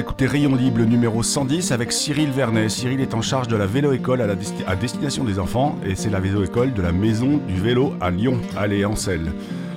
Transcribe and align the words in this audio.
écoutez 0.00 0.26
Rayon 0.26 0.54
Libre 0.54 0.80
numéro 0.80 1.22
110 1.22 1.72
avec 1.72 1.92
Cyril 1.92 2.30
Vernet. 2.30 2.70
Cyril 2.70 3.02
est 3.02 3.12
en 3.12 3.20
charge 3.20 3.48
de 3.48 3.56
la 3.56 3.66
vélo-école 3.66 4.22
à, 4.22 4.74
destination 4.74 5.24
des 5.24 5.38
enfants 5.38 5.78
et 5.84 5.94
c'est 5.94 6.08
la 6.08 6.20
vélo-école 6.20 6.72
de 6.72 6.80
la 6.80 6.90
Maison 6.90 7.36
du 7.36 7.60
Vélo 7.60 7.92
à 8.00 8.10
Lyon. 8.10 8.40
Allez, 8.56 8.86
Ansel. 8.86 9.30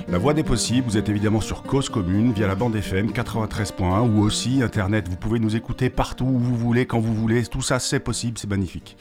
La 0.07 0.17
voie 0.17 0.33
des 0.33 0.43
possibles, 0.43 0.88
vous 0.88 0.95
êtes 0.95 1.09
évidemment 1.09 1.41
sur 1.41 1.63
Cause 1.63 1.89
Commune 1.89 2.31
via 2.31 2.47
la 2.47 2.55
bande 2.55 2.73
FM 2.73 3.11
93.1 3.11 4.15
ou 4.15 4.21
aussi 4.23 4.63
Internet. 4.63 5.09
Vous 5.09 5.17
pouvez 5.17 5.39
nous 5.39 5.57
écouter 5.57 5.89
partout 5.89 6.25
où 6.25 6.39
vous 6.39 6.55
voulez, 6.55 6.85
quand 6.85 7.01
vous 7.01 7.13
voulez. 7.13 7.43
Tout 7.43 7.61
ça, 7.61 7.79
c'est 7.79 7.99
possible, 7.99 8.37
c'est 8.37 8.49
magnifique. 8.49 8.95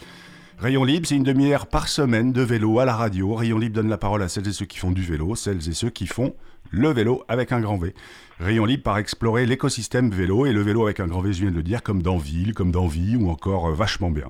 Rayon 0.63 0.85
Libre, 0.85 1.09
c'est 1.09 1.17
une 1.17 1.25
demi-heure 1.25 1.67
par 1.67 1.89
semaine 1.89 2.31
de 2.33 2.41
vélo 2.41 2.79
à 2.79 2.85
la 2.85 2.95
radio. 2.95 3.35
Rayon 3.35 3.59
Libre 3.59 3.75
donne 3.75 3.89
la 3.89 3.99
parole 3.99 4.23
à 4.23 4.29
celles 4.29 4.47
et 4.47 4.53
ceux 4.53 4.65
qui 4.65 4.79
font 4.79 4.93
du 4.93 5.03
vélo, 5.03 5.35
celles 5.35 5.69
et 5.69 5.73
ceux 5.73 5.91
qui 5.91 6.07
font 6.07 6.37
le 6.71 6.89
vélo 6.91 7.25
avec 7.27 7.51
un 7.51 7.61
grand 7.61 7.77
V. 7.79 7.97
Rayon 8.39 8.65
Libre 8.65 8.85
par 8.85 8.99
explorer 8.99 9.45
l'écosystème 9.45 10.13
vélo 10.13 10.47
et 10.47 10.53
le 10.53 10.63
vélo 10.63 10.85
avec 10.85 11.01
un 11.01 11.09
grand 11.09 11.21
V, 11.21 11.33
je 11.33 11.41
viens 11.41 11.51
de 11.51 11.57
le 11.57 11.65
dire, 11.65 11.83
comme 11.83 12.01
dans 12.01 12.17
Ville, 12.17 12.55
comme 12.55 12.71
dans 12.71 12.87
Vie 12.87 13.17
ou 13.17 13.29
encore 13.29 13.71
euh, 13.71 13.75
vachement 13.75 14.13
bien. 14.13 14.29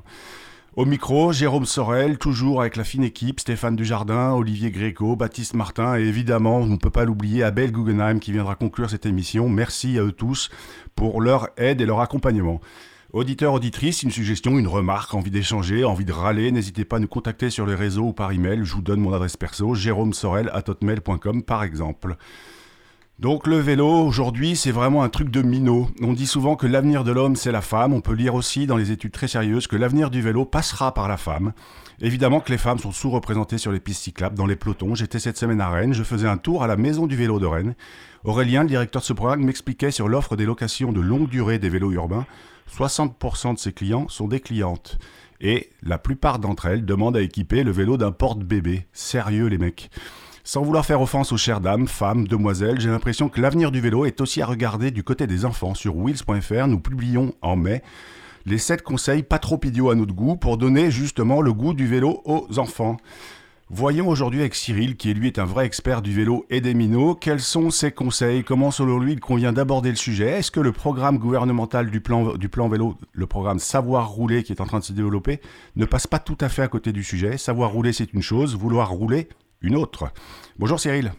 Au 0.74 0.86
micro, 0.86 1.34
Jérôme 1.34 1.66
Sorel, 1.66 2.16
toujours 2.16 2.62
avec 2.62 2.76
la 2.76 2.84
fine 2.84 3.04
équipe, 3.04 3.38
Stéphane 3.38 3.76
Dujardin, 3.76 4.32
Olivier 4.32 4.70
Gréco, 4.70 5.16
Baptiste 5.16 5.52
Martin 5.52 5.98
et 5.98 6.04
évidemment, 6.04 6.60
on 6.60 6.66
ne 6.66 6.78
peut 6.78 6.88
pas 6.88 7.04
l'oublier, 7.04 7.42
Abel 7.42 7.72
Guggenheim 7.72 8.20
qui 8.20 8.32
viendra 8.32 8.54
conclure 8.54 8.88
cette 8.88 9.04
émission. 9.04 9.50
Merci 9.50 9.98
à 9.98 10.02
eux 10.02 10.12
tous 10.12 10.48
pour 10.96 11.20
leur 11.20 11.50
aide 11.58 11.82
et 11.82 11.84
leur 11.84 12.00
accompagnement. 12.00 12.62
Auditeur, 13.12 13.52
auditrice, 13.52 14.02
une 14.02 14.10
suggestion, 14.10 14.58
une 14.58 14.66
remarque, 14.66 15.12
envie 15.12 15.30
d'échanger, 15.30 15.84
envie 15.84 16.06
de 16.06 16.14
râler, 16.14 16.50
n'hésitez 16.50 16.86
pas 16.86 16.96
à 16.96 16.98
nous 16.98 17.08
contacter 17.08 17.50
sur 17.50 17.66
les 17.66 17.74
réseaux 17.74 18.04
ou 18.04 18.12
par 18.14 18.32
email. 18.32 18.60
Je 18.64 18.72
vous 18.72 18.80
donne 18.80 19.00
mon 19.00 19.12
adresse 19.12 19.36
perso, 19.36 19.74
jérômesorel.com 19.74 21.42
par 21.42 21.62
exemple. 21.62 22.16
Donc 23.18 23.46
le 23.46 23.58
vélo, 23.58 23.86
aujourd'hui, 23.86 24.56
c'est 24.56 24.70
vraiment 24.70 25.02
un 25.02 25.10
truc 25.10 25.28
de 25.28 25.42
minot. 25.42 25.90
On 26.00 26.14
dit 26.14 26.26
souvent 26.26 26.56
que 26.56 26.66
l'avenir 26.66 27.04
de 27.04 27.12
l'homme, 27.12 27.36
c'est 27.36 27.52
la 27.52 27.60
femme. 27.60 27.92
On 27.92 28.00
peut 28.00 28.14
lire 28.14 28.34
aussi 28.34 28.66
dans 28.66 28.78
les 28.78 28.92
études 28.92 29.12
très 29.12 29.28
sérieuses 29.28 29.66
que 29.66 29.76
l'avenir 29.76 30.08
du 30.08 30.22
vélo 30.22 30.46
passera 30.46 30.94
par 30.94 31.06
la 31.06 31.18
femme. 31.18 31.52
Évidemment 32.00 32.40
que 32.40 32.50
les 32.50 32.56
femmes 32.56 32.78
sont 32.78 32.92
sous-représentées 32.92 33.58
sur 33.58 33.72
les 33.72 33.80
pistes 33.80 34.04
cyclables, 34.04 34.38
dans 34.38 34.46
les 34.46 34.56
pelotons. 34.56 34.94
J'étais 34.94 35.18
cette 35.18 35.36
semaine 35.36 35.60
à 35.60 35.68
Rennes, 35.68 35.92
je 35.92 36.02
faisais 36.02 36.28
un 36.28 36.38
tour 36.38 36.62
à 36.62 36.66
la 36.66 36.78
maison 36.78 37.06
du 37.06 37.14
vélo 37.14 37.38
de 37.38 37.46
Rennes. 37.46 37.74
Aurélien, 38.24 38.62
le 38.62 38.70
directeur 38.70 39.02
de 39.02 39.06
ce 39.06 39.12
programme, 39.12 39.44
m'expliquait 39.44 39.90
sur 39.90 40.08
l'offre 40.08 40.34
des 40.34 40.46
locations 40.46 40.92
de 40.92 41.00
longue 41.02 41.28
durée 41.28 41.58
des 41.58 41.68
vélos 41.68 41.92
urbains 41.92 42.24
60% 42.70 43.54
de 43.54 43.58
ses 43.58 43.72
clients 43.72 44.08
sont 44.08 44.28
des 44.28 44.40
clientes. 44.40 44.98
Et 45.40 45.70
la 45.82 45.98
plupart 45.98 46.38
d'entre 46.38 46.66
elles 46.66 46.84
demandent 46.84 47.16
à 47.16 47.22
équiper 47.22 47.64
le 47.64 47.72
vélo 47.72 47.96
d'un 47.96 48.12
porte-bébé. 48.12 48.86
Sérieux 48.92 49.46
les 49.46 49.58
mecs. 49.58 49.90
Sans 50.44 50.62
vouloir 50.62 50.84
faire 50.84 51.00
offense 51.00 51.32
aux 51.32 51.36
chères 51.36 51.60
dames, 51.60 51.86
femmes, 51.86 52.26
demoiselles, 52.26 52.80
j'ai 52.80 52.90
l'impression 52.90 53.28
que 53.28 53.40
l'avenir 53.40 53.70
du 53.70 53.80
vélo 53.80 54.04
est 54.04 54.20
aussi 54.20 54.42
à 54.42 54.46
regarder 54.46 54.90
du 54.90 55.04
côté 55.04 55.26
des 55.26 55.44
enfants. 55.44 55.74
Sur 55.74 55.96
wheels.fr, 55.96 56.66
nous 56.66 56.80
publions 56.80 57.34
en 57.42 57.56
mai 57.56 57.82
les 58.44 58.58
7 58.58 58.82
conseils 58.82 59.22
pas 59.22 59.38
trop 59.38 59.60
idiots 59.62 59.90
à 59.90 59.94
notre 59.94 60.14
goût 60.14 60.36
pour 60.36 60.56
donner 60.56 60.90
justement 60.90 61.40
le 61.40 61.52
goût 61.52 61.74
du 61.74 61.86
vélo 61.86 62.22
aux 62.24 62.46
enfants. 62.58 62.96
Voyons 63.74 64.06
aujourd'hui 64.08 64.40
avec 64.40 64.54
Cyril, 64.54 64.96
qui 64.98 65.14
lui 65.14 65.28
est 65.28 65.38
un 65.38 65.46
vrai 65.46 65.64
expert 65.64 66.02
du 66.02 66.12
vélo 66.12 66.44
et 66.50 66.60
des 66.60 66.74
minots, 66.74 67.14
quels 67.14 67.40
sont 67.40 67.70
ses 67.70 67.90
conseils, 67.90 68.44
comment 68.44 68.70
selon 68.70 68.98
lui 68.98 69.14
il 69.14 69.20
convient 69.20 69.54
d'aborder 69.54 69.88
le 69.88 69.96
sujet? 69.96 70.28
Est-ce 70.28 70.50
que 70.50 70.60
le 70.60 70.72
programme 70.72 71.16
gouvernemental 71.16 71.90
du 71.90 72.02
plan, 72.02 72.22
vélo, 72.68 72.98
le 73.12 73.26
programme 73.26 73.58
Savoir 73.58 74.10
rouler 74.10 74.42
qui 74.42 74.52
est 74.52 74.60
en 74.60 74.66
train 74.66 74.80
de 74.80 74.84
se 74.84 74.92
développer, 74.92 75.40
ne 75.76 75.86
passe 75.86 76.06
pas 76.06 76.18
tout 76.18 76.36
à 76.42 76.50
fait 76.50 76.60
à 76.60 76.68
côté 76.68 76.92
du 76.92 77.02
sujet? 77.02 77.38
Savoir 77.38 77.70
rouler 77.70 77.94
c'est 77.94 78.12
une 78.12 78.20
chose, 78.20 78.54
vouloir 78.56 78.90
rouler 78.90 79.30
une 79.62 79.76
autre. 79.76 80.12
Bonjour 80.58 80.78
Cyril. 80.78 81.14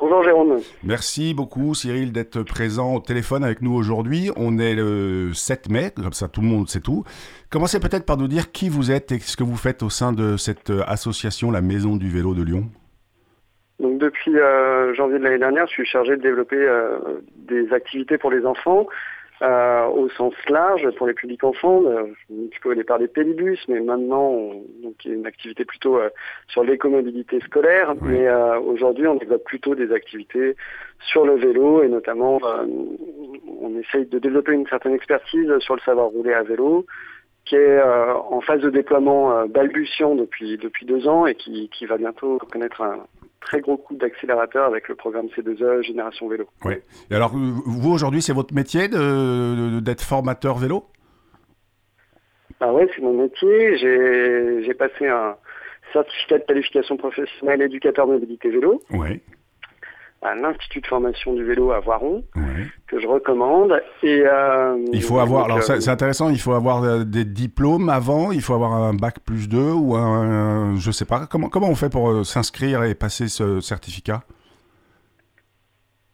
Bonjour 0.00 0.22
Jérôme. 0.22 0.58
Merci 0.82 1.34
beaucoup 1.34 1.74
Cyril 1.74 2.10
d'être 2.10 2.42
présent 2.42 2.94
au 2.94 3.00
téléphone 3.00 3.44
avec 3.44 3.60
nous 3.60 3.74
aujourd'hui. 3.74 4.30
On 4.34 4.58
est 4.58 4.74
le 4.74 5.34
7 5.34 5.68
mai, 5.68 5.90
comme 5.94 6.14
ça 6.14 6.26
tout 6.26 6.40
le 6.40 6.46
monde 6.46 6.68
sait 6.70 6.80
tout. 6.80 7.04
Commencez 7.50 7.80
peut-être 7.80 8.06
par 8.06 8.16
nous 8.16 8.26
dire 8.26 8.50
qui 8.50 8.70
vous 8.70 8.90
êtes 8.90 9.12
et 9.12 9.18
ce 9.18 9.36
que 9.36 9.44
vous 9.44 9.56
faites 9.56 9.82
au 9.82 9.90
sein 9.90 10.14
de 10.14 10.38
cette 10.38 10.70
euh, 10.70 10.82
association, 10.86 11.50
la 11.50 11.60
Maison 11.60 11.96
du 11.96 12.08
Vélo 12.08 12.32
de 12.32 12.42
Lyon. 12.42 12.64
Donc 13.78 13.98
depuis 13.98 14.34
euh, 14.38 14.94
janvier 14.94 15.18
de 15.18 15.24
l'année 15.24 15.38
dernière, 15.38 15.66
je 15.66 15.72
suis 15.72 15.86
chargé 15.86 16.16
de 16.16 16.22
développer 16.22 16.56
euh, 16.56 17.20
des 17.36 17.70
activités 17.74 18.16
pour 18.16 18.30
les 18.30 18.46
enfants 18.46 18.86
euh, 19.42 19.86
au 19.86 20.08
sens 20.10 20.34
large 20.48 20.88
pour 20.96 21.06
les 21.06 21.14
publics 21.14 21.44
enfants. 21.44 21.82
Euh, 21.86 22.04
je 22.28 22.60
peux 22.60 22.72
aller 22.72 22.84
par 22.84 22.98
des 22.98 23.08
pélibus, 23.08 23.58
mais 23.68 23.80
maintenant, 23.80 24.32
donc 24.82 24.94
il 25.04 25.10
y 25.10 25.14
a 25.14 25.16
une 25.16 25.26
activité 25.26 25.64
plutôt 25.64 25.98
euh, 25.98 26.10
sur 26.48 26.62
l'écomobilité 26.62 27.40
scolaire. 27.40 27.94
Mais 28.02 28.28
aujourd'hui, 28.58 29.06
on 29.06 29.14
développe 29.14 29.44
plutôt 29.44 29.74
des 29.74 29.92
activités 29.92 30.56
sur 31.00 31.24
le 31.24 31.36
vélo 31.36 31.82
et 31.82 31.88
notamment, 31.88 32.38
on 32.42 33.78
essaye 33.78 34.06
de 34.06 34.18
développer 34.18 34.52
une 34.52 34.66
certaine 34.66 34.94
expertise 34.94 35.50
sur 35.60 35.74
le 35.74 35.80
savoir 35.80 36.08
rouler 36.08 36.34
à 36.34 36.42
vélo 36.42 36.84
qui 37.44 37.56
est 37.56 37.82
en 37.82 38.40
phase 38.40 38.60
de 38.60 38.70
déploiement 38.70 39.46
balbutiant 39.46 40.14
depuis 40.14 40.56
depuis 40.56 40.86
deux 40.86 41.08
ans 41.08 41.26
et 41.26 41.34
qui, 41.34 41.68
qui 41.70 41.86
va 41.86 41.96
bientôt 41.96 42.38
connaître 42.50 42.80
un, 42.82 43.06
très 43.40 43.60
gros 43.60 43.76
coup 43.76 43.96
d'accélérateur 43.96 44.66
avec 44.66 44.88
le 44.88 44.94
programme 44.94 45.26
C2E 45.26 45.82
Génération 45.82 46.28
Vélo. 46.28 46.46
Oui. 46.64 46.74
Et 47.10 47.14
alors, 47.14 47.32
vous 47.32 47.90
aujourd'hui, 47.90 48.22
c'est 48.22 48.32
votre 48.32 48.54
métier 48.54 48.88
d'être 48.88 50.02
formateur 50.02 50.58
vélo? 50.58 50.84
Ah 52.60 52.72
ouais, 52.72 52.88
c'est 52.94 53.02
mon 53.02 53.14
métier. 53.14 53.78
J'ai 53.78 54.74
passé 54.74 55.08
un 55.08 55.36
certificat 55.92 56.38
de 56.38 56.44
qualification 56.44 56.96
professionnelle 56.96 57.62
éducateur 57.62 58.06
de 58.06 58.12
mobilité 58.12 58.50
vélo. 58.50 58.82
Oui 58.90 59.20
à 60.22 60.34
l'Institut 60.34 60.80
de 60.80 60.86
formation 60.86 61.32
du 61.32 61.44
vélo 61.44 61.72
à 61.72 61.80
Voiron, 61.80 62.22
que 62.86 63.00
je 63.00 63.06
recommande. 63.06 63.80
Et, 64.02 64.22
euh, 64.26 64.76
il 64.92 65.02
faut 65.02 65.18
avoir, 65.18 65.46
alors 65.46 65.58
euh, 65.58 65.80
c'est 65.80 65.88
intéressant, 65.88 66.28
il 66.28 66.38
faut 66.38 66.52
avoir 66.52 66.82
euh, 66.82 67.04
des 67.04 67.24
diplômes 67.24 67.88
avant, 67.88 68.30
il 68.30 68.42
faut 68.42 68.54
avoir 68.54 68.72
un 68.74 68.92
bac 68.92 69.20
plus 69.24 69.48
2 69.48 69.58
ou 69.58 69.96
un, 69.96 70.76
je 70.76 70.90
sais 70.90 71.06
pas, 71.06 71.26
comment, 71.26 71.48
comment 71.48 71.68
on 71.68 71.74
fait 71.74 71.90
pour 71.90 72.24
s'inscrire 72.26 72.84
et 72.84 72.94
passer 72.94 73.28
ce 73.28 73.60
certificat? 73.60 74.22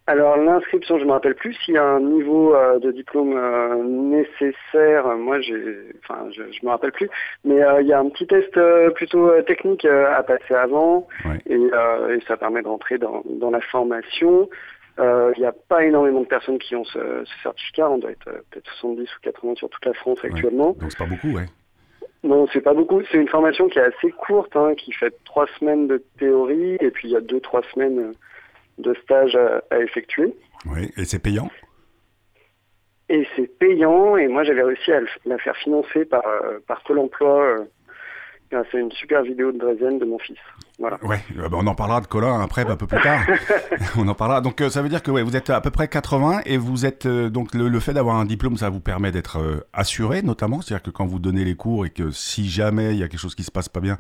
Alors 0.09 0.37
l'inscription, 0.37 0.99
je 0.99 1.03
ne 1.03 1.09
me 1.09 1.13
rappelle 1.13 1.35
plus 1.35 1.55
s'il 1.65 1.75
y 1.75 1.79
a 1.79 1.85
un 1.85 2.01
niveau 2.01 2.55
euh, 2.55 2.79
de 2.79 2.93
diplôme 2.93 3.37
euh, 3.37 3.83
nécessaire. 3.83 5.09
Moi, 5.17 5.41
j'ai, 5.41 5.57
enfin, 6.05 6.29
je, 6.31 6.43
ne 6.43 6.65
me 6.65 6.69
rappelle 6.69 6.93
plus, 6.93 7.11
mais 7.45 7.61
euh, 7.61 7.83
il 7.83 7.89
y 7.89 7.93
a 7.93 7.99
un 7.99 8.09
petit 8.09 8.27
test 8.27 8.57
plutôt 8.95 9.31
technique 9.43 9.85
à 9.85 10.23
passer 10.23 10.55
avant, 10.55 11.09
et, 11.47 11.59
ça 12.29 12.37
permet 12.37 12.63
de 12.63 12.69
rentrer 12.69 12.99
dans, 12.99 13.51
la 13.51 13.61
formation. 13.61 14.49
Il 14.99 15.39
n'y 15.39 15.45
a 15.45 15.55
pas 15.69 15.85
énormément 15.85 16.21
de 16.21 16.27
personnes 16.27 16.59
qui 16.59 16.77
ont 16.77 16.85
ce, 16.85 17.25
certificat. 17.43 17.91
On 17.91 17.99
doit 17.99 18.13
être 18.13 18.25
peut-être 18.51 18.71
70 18.79 19.03
ou 19.03 19.21
80 19.23 19.55
sur 19.57 19.69
toute 19.69 19.85
la 19.85 19.95
France 19.95 20.19
actuellement. 20.23 20.77
Donc 20.81 20.91
c'est 20.91 20.99
pas 20.99 21.07
beaucoup, 21.07 21.33
ouais. 21.33 21.47
Non, 22.23 22.47
c'est 22.53 22.61
pas 22.61 22.75
beaucoup. 22.75 23.03
C'est 23.11 23.19
une 23.19 23.29
formation 23.29 23.69
qui 23.69 23.79
est 23.79 23.83
assez 23.83 24.11
courte, 24.11 24.57
hein, 24.57 24.75
qui 24.77 24.93
fait 24.93 25.15
trois 25.25 25.47
semaines 25.59 25.87
de 25.87 26.03
théorie, 26.19 26.77
et 26.81 26.91
puis 26.91 27.09
il 27.09 27.13
y 27.13 27.17
a 27.17 27.21
deux, 27.21 27.41
trois 27.41 27.63
semaines 27.75 28.15
de 28.79 28.95
stage 29.03 29.37
à, 29.37 29.79
effectuer. 29.79 30.35
Oui, 30.67 30.91
et 30.97 31.05
c'est 31.05 31.19
payant? 31.19 31.51
Et 33.09 33.27
c'est 33.37 33.47
payant, 33.59 34.17
et 34.17 34.27
moi 34.27 34.43
j'avais 34.43 34.63
réussi 34.63 34.93
à 34.93 35.01
la 35.27 35.39
faire 35.39 35.57
financer 35.57 36.05
par, 36.05 36.27
euh, 36.27 36.59
par 36.67 36.83
Pôle 36.83 36.99
emploi 36.99 37.41
euh, 37.41 37.65
grâce 38.51 38.67
à 38.75 38.79
une 38.79 38.91
super 38.91 39.23
vidéo 39.23 39.53
de 39.53 39.59
Dresden 39.59 40.01
de 40.01 40.05
mon 40.05 40.19
fils. 40.19 40.39
Voilà. 40.81 40.99
Ouais, 41.05 41.21
euh, 41.39 41.49
bah, 41.49 41.57
on 41.61 41.67
en 41.69 41.77
parlera 41.77 42.01
de 42.01 42.09
Colin 42.09 42.41
après, 42.41 42.69
un 42.69 42.77
peu 42.77 42.89
plus 42.89 43.01
tard. 43.01 43.21
on 43.97 44.09
en 44.09 44.15
parlera. 44.15 44.41
Donc 44.41 44.61
ça 44.69 44.83
veut 44.83 44.89
dire 44.89 45.05
que 45.05 45.13
ouais, 45.13 45.23
vous 45.23 45.37
êtes 45.37 45.51
à 45.51 45.61
peu 45.61 45.71
près 45.71 45.87
80 45.87 46.41
et 46.47 46.57
vous 46.59 46.85
êtes 46.85 47.07
donc 47.07 47.55
le, 47.55 47.79
fait 47.79 47.93
d'avoir 47.93 48.17
un 48.17 48.25
diplôme, 48.25 48.57
ça 48.57 48.71
vous 48.71 48.81
permet 48.81 49.13
d'être 49.13 49.65
assuré 49.73 50.23
notamment, 50.23 50.61
c'est-à-dire 50.61 50.83
que 50.83 50.91
quand 50.91 51.07
vous 51.07 51.21
donnez 51.21 51.45
les 51.45 51.55
cours 51.55 51.87
et 51.87 51.91
que 51.91 52.11
si 52.11 52.49
jamais 52.49 52.93
il 52.93 52.99
y 52.99 53.05
a 53.05 53.09
quelque 53.09 53.21
chose 53.21 53.37
qui 53.37 53.45
se 53.45 53.53
passe 53.53 53.69
pas 53.69 53.81
bien, 53.81 53.99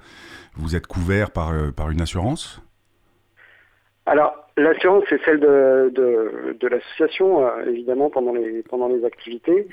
vous 0.56 0.74
êtes 0.74 0.88
couvert 0.88 1.30
par 1.30 1.52
par 1.76 1.90
une 1.90 2.00
assurance? 2.00 2.60
Alors 4.06 4.46
L'assurance, 4.58 5.04
c'est 5.10 5.22
celle 5.22 5.38
de, 5.38 5.92
de, 5.94 6.66
l'association, 6.66 7.46
euh, 7.46 7.66
évidemment, 7.66 8.08
pendant 8.08 8.32
les, 8.32 8.62
pendant 8.62 8.88
les 8.88 9.04
activités. 9.04 9.68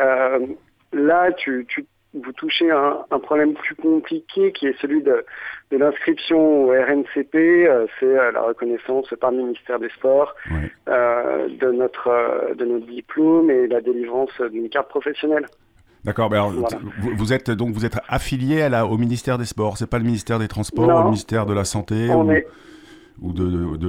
Euh, 0.00 0.46
là, 0.92 1.30
tu, 1.32 1.64
tu, 1.68 1.86
vous 2.12 2.32
touchez 2.32 2.68
à 2.72 3.06
un, 3.08 3.18
problème 3.20 3.54
plus 3.54 3.76
compliqué 3.76 4.50
qui 4.50 4.66
est 4.66 4.76
celui 4.80 5.00
de, 5.00 5.24
de 5.70 5.76
l'inscription 5.76 6.64
au 6.64 6.70
RNCP. 6.70 7.36
Euh, 7.36 7.86
c'est 8.00 8.32
la 8.32 8.42
reconnaissance 8.42 9.14
par 9.20 9.30
le 9.30 9.36
ministère 9.36 9.78
des 9.78 9.90
Sports 9.90 10.34
de, 10.88 11.70
notre, 11.70 12.52
de 12.56 12.64
notre 12.64 12.86
diplôme 12.86 13.48
et 13.52 13.68
la 13.68 13.80
délivrance 13.80 14.40
d'une 14.50 14.68
carte 14.68 14.88
professionnelle. 14.88 15.46
D'accord, 16.04 16.32
alors 16.32 16.52
vous, 17.16 17.32
êtes 17.32 17.50
donc 17.50 17.70
vous 17.70 17.84
êtes 17.84 17.98
affilié 18.08 18.62
à 18.62 18.68
la, 18.68 18.86
au 18.86 18.96
ministère 18.96 19.38
des 19.38 19.44
Sports, 19.44 19.76
c'est 19.76 19.90
pas 19.90 19.98
le 19.98 20.04
ministère 20.04 20.38
des 20.38 20.48
Transports, 20.48 20.88
ou 20.88 20.98
le 20.98 21.04
ministère 21.04 21.46
de 21.46 21.54
la 21.54 21.64
Santé 21.64 22.08
on 22.10 22.30
est, 22.30 22.46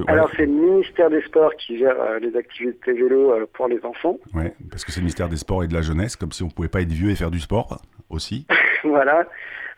alors 0.06 0.30
c'est 0.36 0.46
le 0.46 0.52
ministère 0.52 1.10
des 1.10 1.20
Sports 1.22 1.54
qui 1.56 1.78
gère 1.78 2.00
euh, 2.00 2.18
les 2.18 2.34
activités 2.36 2.92
vélo 2.92 3.32
euh, 3.32 3.46
pour 3.52 3.68
les 3.68 3.84
enfants. 3.84 4.18
Oui, 4.34 4.44
parce 4.70 4.84
que 4.84 4.92
c'est 4.92 5.00
le 5.00 5.04
ministère 5.04 5.28
des 5.28 5.36
Sports 5.36 5.64
et 5.64 5.68
de 5.68 5.74
la 5.74 5.82
Jeunesse, 5.82 6.16
comme 6.16 6.32
si 6.32 6.42
on 6.42 6.48
pouvait 6.48 6.68
pas 6.68 6.80
être 6.80 6.92
vieux 6.92 7.10
et 7.10 7.14
faire 7.14 7.30
du 7.30 7.40
sport 7.40 7.80
aussi. 8.10 8.46
voilà. 8.84 9.26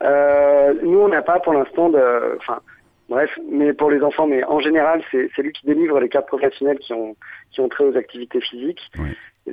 Euh, 0.03 0.75
nous, 0.83 0.99
on 0.99 1.09
n'a 1.09 1.23
pas 1.23 1.41
pour 1.41 1.53
l'instant 1.53 1.91
de... 1.91 2.37
Enfin, 2.39 2.61
bref, 3.09 3.31
mais 3.51 3.73
pour 3.73 3.91
les 3.91 4.03
enfants, 4.03 4.27
mais 4.27 4.45
en 4.45 4.61
général, 4.61 5.03
c'est 5.11 5.43
lui 5.43 5.53
qui 5.53 5.67
délivre 5.67 5.99
les 6.01 6.09
cartes 6.09 6.29
professionnelles 6.29 6.79
qui 6.79 6.93
ont, 6.93 7.17
qui 7.51 7.61
ont 7.61 7.69
trait 7.69 7.85
aux 7.85 7.97
activités 7.97 8.41
physiques. 8.41 8.91
et 8.99 9.11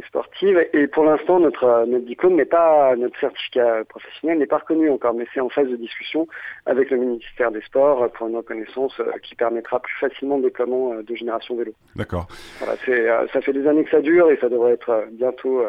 sportive. 0.08 0.66
Et 0.74 0.88
pour 0.88 1.06
l'instant, 1.06 1.40
notre, 1.40 1.86
notre 1.88 2.06
diplôme 2.06 2.36
n'est 2.36 2.46
pas, 2.46 2.96
notre 2.96 3.20
certificat 3.20 3.84
professionnel 3.86 4.40
n'est 4.40 4.48
pas 4.48 4.58
reconnu 4.58 4.90
encore, 4.90 5.14
mais 5.14 5.26
c'est 5.34 5.40
en 5.40 5.50
phase 5.50 5.68
de 5.68 5.76
discussion 5.76 6.28
avec 6.66 6.90
le 6.92 6.98
ministère 6.98 7.52
des 7.52 7.62
Sports 7.62 8.10
pour 8.12 8.28
une 8.28 8.38
reconnaissance 8.38 9.00
qui 9.24 9.36
permettra 9.36 9.80
plus 9.80 9.96
facilement 10.00 10.38
le 10.38 10.44
déploiement 10.44 10.96
de 10.96 11.16
génération 11.16 11.56
vélo. 11.56 11.74
D'accord. 11.96 12.28
Voilà, 12.60 13.28
ça 13.32 13.42
fait 13.42 13.54
des 13.54 13.68
années 13.68 13.84
que 13.84 13.92
ça 13.92 14.02
dure 14.02 14.30
et 14.32 14.38
ça 14.38 14.50
devrait 14.50 14.74
être 14.74 15.06
bientôt 15.12 15.64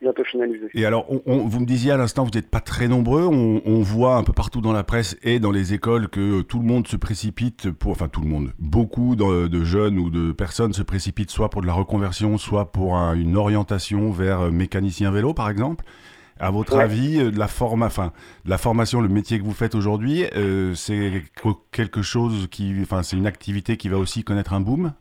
bientôt 0.00 0.24
finalisé. 0.24 0.70
Et 0.74 0.84
alors, 0.84 1.06
vous 1.26 1.60
me 1.60 1.66
disiez 1.66 1.92
à 1.92 1.96
l'instant, 1.96 2.24
vous 2.24 2.30
n'êtes 2.30 2.50
pas 2.50 2.60
très 2.60 2.88
nombreux. 2.88 3.24
On, 3.26 3.80
voit 3.80 4.16
un 4.16 4.22
peu 4.22 4.32
partout 4.32 4.60
dans 4.60 4.72
la 4.72 4.84
presse 4.84 5.16
et 5.22 5.40
dans 5.40 5.50
les 5.50 5.72
écoles 5.74 6.08
que 6.08 6.42
tout 6.42 6.58
le 6.58 6.64
monde 6.64 6.86
se 6.86 6.96
précipite 6.96 7.70
pour, 7.70 7.92
enfin 7.92 8.08
tout 8.08 8.20
le 8.20 8.28
monde, 8.28 8.52
beaucoup 8.58 9.16
de, 9.16 9.64
jeunes 9.64 9.98
ou 9.98 10.10
de 10.10 10.32
personnes 10.32 10.72
se 10.72 10.82
précipitent 10.82 11.30
soit 11.30 11.50
pour 11.50 11.62
de 11.62 11.66
la 11.66 11.72
reconversion, 11.72 12.38
soit 12.38 12.72
pour 12.72 12.94
une 12.96 13.36
orientation 13.36 14.10
vers 14.10 14.52
mécanicien 14.52 15.10
vélo, 15.10 15.34
par 15.34 15.50
exemple. 15.50 15.84
À 16.40 16.50
votre 16.50 16.78
avis, 16.78 17.20
euh, 17.20 17.30
de 17.30 17.38
la, 17.38 17.48
forme, 17.48 17.82
enfin, 17.82 18.12
de 18.46 18.50
la 18.50 18.56
formation, 18.56 19.02
le 19.02 19.10
métier 19.10 19.38
que 19.38 19.44
vous 19.44 19.52
faites 19.52 19.74
aujourd'hui, 19.74 20.24
euh, 20.36 20.74
c'est 20.74 21.22
quelque 21.70 22.00
chose 22.00 22.48
qui, 22.50 22.74
enfin, 22.80 23.02
c'est 23.02 23.18
une 23.18 23.26
activité 23.26 23.76
qui 23.76 23.90
va 23.90 23.98
aussi 23.98 24.24
connaître 24.24 24.54
un 24.54 24.60
boom 24.60 24.94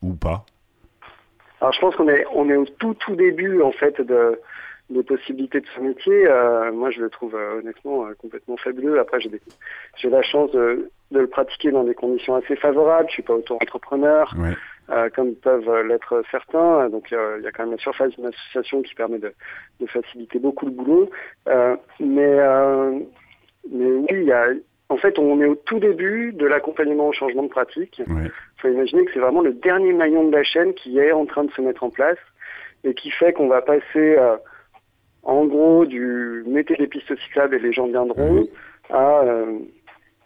ou 0.00 0.14
pas? 0.14 0.46
Alors 1.60 1.72
je 1.72 1.80
pense 1.80 1.96
qu'on 1.96 2.08
est, 2.08 2.24
on 2.34 2.48
est 2.50 2.56
au 2.56 2.66
tout 2.66 2.94
tout 2.94 3.16
début 3.16 3.62
en 3.62 3.72
fait 3.72 4.00
de, 4.00 4.38
des 4.90 5.02
possibilités 5.02 5.60
de 5.60 5.66
ce 5.74 5.80
métier. 5.80 6.26
Euh, 6.26 6.72
moi 6.72 6.90
je 6.90 7.00
le 7.00 7.10
trouve 7.10 7.34
euh, 7.34 7.60
honnêtement 7.60 8.06
euh, 8.06 8.14
complètement 8.20 8.56
fabuleux. 8.56 8.98
Après 9.00 9.20
j'ai, 9.20 9.30
j'ai 9.96 10.10
la 10.10 10.22
chance 10.22 10.50
de, 10.52 10.90
de, 11.10 11.20
le 11.20 11.26
pratiquer 11.26 11.70
dans 11.70 11.84
des 11.84 11.94
conditions 11.94 12.36
assez 12.36 12.56
favorables. 12.56 13.08
Je 13.08 13.14
suis 13.14 13.22
pas 13.22 13.34
auto-entrepreneur. 13.34 14.34
comme 15.14 15.34
peuvent 15.34 15.82
l'être 15.88 16.22
certains. 16.30 16.88
Donc 16.90 17.10
il 17.10 17.42
y 17.42 17.46
a 17.46 17.52
quand 17.52 17.64
même 17.64 17.72
la 17.72 17.78
surface 17.78 18.10
d'une 18.12 18.26
association 18.26 18.82
qui 18.82 18.94
permet 18.94 19.18
de, 19.18 19.32
de 19.80 19.86
faciliter 19.86 20.38
beaucoup 20.38 20.66
le 20.66 20.72
boulot. 20.72 21.10
mais, 21.46 22.38
mais 23.68 23.90
oui, 23.90 24.06
il 24.10 24.24
y 24.24 24.32
a, 24.32 24.50
en 24.88 24.96
fait, 24.96 25.18
on 25.18 25.40
est 25.40 25.46
au 25.46 25.56
tout 25.56 25.80
début 25.80 26.32
de 26.32 26.46
l'accompagnement 26.46 27.08
au 27.08 27.12
changement 27.12 27.42
de 27.42 27.48
pratique. 27.48 27.98
Il 27.98 28.30
faut 28.66 28.72
imaginer 28.74 29.04
que 29.04 29.12
c'est 29.12 29.20
vraiment 29.20 29.42
le 29.42 29.52
dernier 29.52 29.92
maillon 29.92 30.28
de 30.28 30.36
la 30.36 30.42
chaîne 30.42 30.74
qui 30.74 30.98
est 30.98 31.12
en 31.12 31.26
train 31.26 31.44
de 31.44 31.50
se 31.52 31.60
mettre 31.60 31.84
en 31.84 31.90
place 31.90 32.18
et 32.84 32.94
qui 32.94 33.10
fait 33.10 33.32
qu'on 33.32 33.48
va 33.48 33.62
passer, 33.62 33.82
euh, 33.96 34.36
en 35.22 35.44
gros, 35.46 35.86
du 35.86 36.44
mettez 36.46 36.76
des 36.76 36.86
pistes 36.86 37.14
cyclables 37.24 37.54
et 37.54 37.58
les 37.58 37.72
gens 37.72 37.86
viendront 37.86 38.46
à 38.90 39.22
euh, 39.22 39.58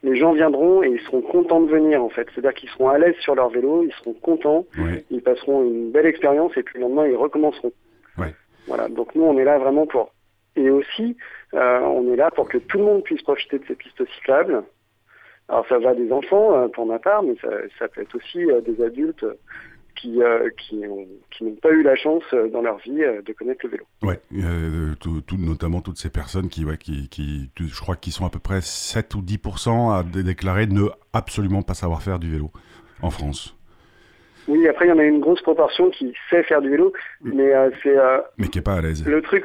les 0.02 0.16
gens 0.16 0.32
viendront 0.32 0.82
et 0.82 0.88
ils 0.88 1.00
seront 1.00 1.20
contents 1.20 1.60
de 1.60 1.70
venir 1.70 2.02
en 2.02 2.08
fait. 2.08 2.26
C'est-à-dire 2.34 2.54
qu'ils 2.54 2.70
seront 2.70 2.88
à 2.88 2.98
l'aise 2.98 3.16
sur 3.20 3.34
leur 3.34 3.50
vélo, 3.50 3.84
ils 3.84 3.92
seront 3.92 4.14
contents, 4.14 4.66
ils 5.10 5.22
passeront 5.22 5.62
une 5.62 5.90
belle 5.90 6.06
expérience 6.06 6.56
et 6.56 6.62
puis 6.62 6.78
le 6.78 6.82
lendemain 6.82 7.06
ils 7.06 7.16
recommenceront. 7.16 7.72
Voilà. 8.66 8.88
Donc 8.88 9.14
nous 9.14 9.24
on 9.24 9.36
est 9.38 9.44
là 9.44 9.58
vraiment 9.58 9.86
pour 9.86 10.12
et 10.56 10.70
aussi, 10.70 11.16
euh, 11.54 11.80
on 11.80 12.12
est 12.12 12.16
là 12.16 12.30
pour 12.30 12.48
que 12.48 12.58
tout 12.58 12.78
le 12.78 12.84
monde 12.84 13.02
puisse 13.02 13.22
profiter 13.22 13.58
de 13.58 13.64
ces 13.66 13.74
pistes 13.74 14.04
cyclables. 14.16 14.62
Alors 15.50 15.66
ça 15.68 15.78
va 15.78 15.94
des 15.94 16.12
enfants 16.12 16.56
euh, 16.56 16.68
pour 16.68 16.86
ma 16.86 17.00
part, 17.00 17.24
mais 17.24 17.34
ça, 17.78 17.88
peut 17.88 18.02
être 18.02 18.14
aussi 18.14 18.44
euh, 18.44 18.60
des 18.60 18.82
adultes 18.82 19.26
qui, 19.96 20.20
qui, 20.56 20.76
n'ont 20.76 21.54
pas 21.60 21.70
eu 21.72 21.82
la 21.82 21.94
chance 21.94 22.22
dans 22.52 22.62
leur 22.62 22.78
vie 22.78 23.00
de 23.00 23.32
connaître 23.34 23.66
le 23.66 23.70
vélo. 23.70 23.84
Oui, 24.02 24.14
notamment 25.36 25.82
toutes 25.82 25.98
ces 25.98 26.08
personnes 26.08 26.48
qui, 26.48 26.64
ouais, 26.64 26.78
qui, 26.78 27.10
qui, 27.10 27.50
je 27.58 27.80
crois 27.80 27.96
qu'ils 27.96 28.14
sont 28.14 28.24
à 28.24 28.30
peu 28.30 28.38
près 28.38 28.62
7 28.62 29.14
ou 29.14 29.20
10% 29.20 29.92
à 29.92 30.02
déclarer 30.22 30.66
ne 30.68 30.84
absolument 31.12 31.60
pas 31.60 31.74
savoir 31.74 32.02
faire 32.02 32.18
du 32.18 32.30
vélo 32.30 32.50
en 33.02 33.10
France. 33.10 33.54
Oui, 34.48 34.66
après 34.68 34.86
il 34.86 34.88
y 34.88 34.92
en 34.92 34.98
a 34.98 35.04
une 35.04 35.20
grosse 35.20 35.42
proportion 35.42 35.90
qui 35.90 36.14
sait 36.30 36.44
faire 36.44 36.62
du 36.62 36.70
vélo, 36.70 36.94
mais 37.22 37.52
c'est... 37.82 37.96
mais 38.38 38.48
qui 38.48 38.56
n'est 38.56 38.64
pas 38.64 38.76
à 38.76 38.80
l'aise. 38.80 39.04
Le 39.06 39.20
truc 39.20 39.44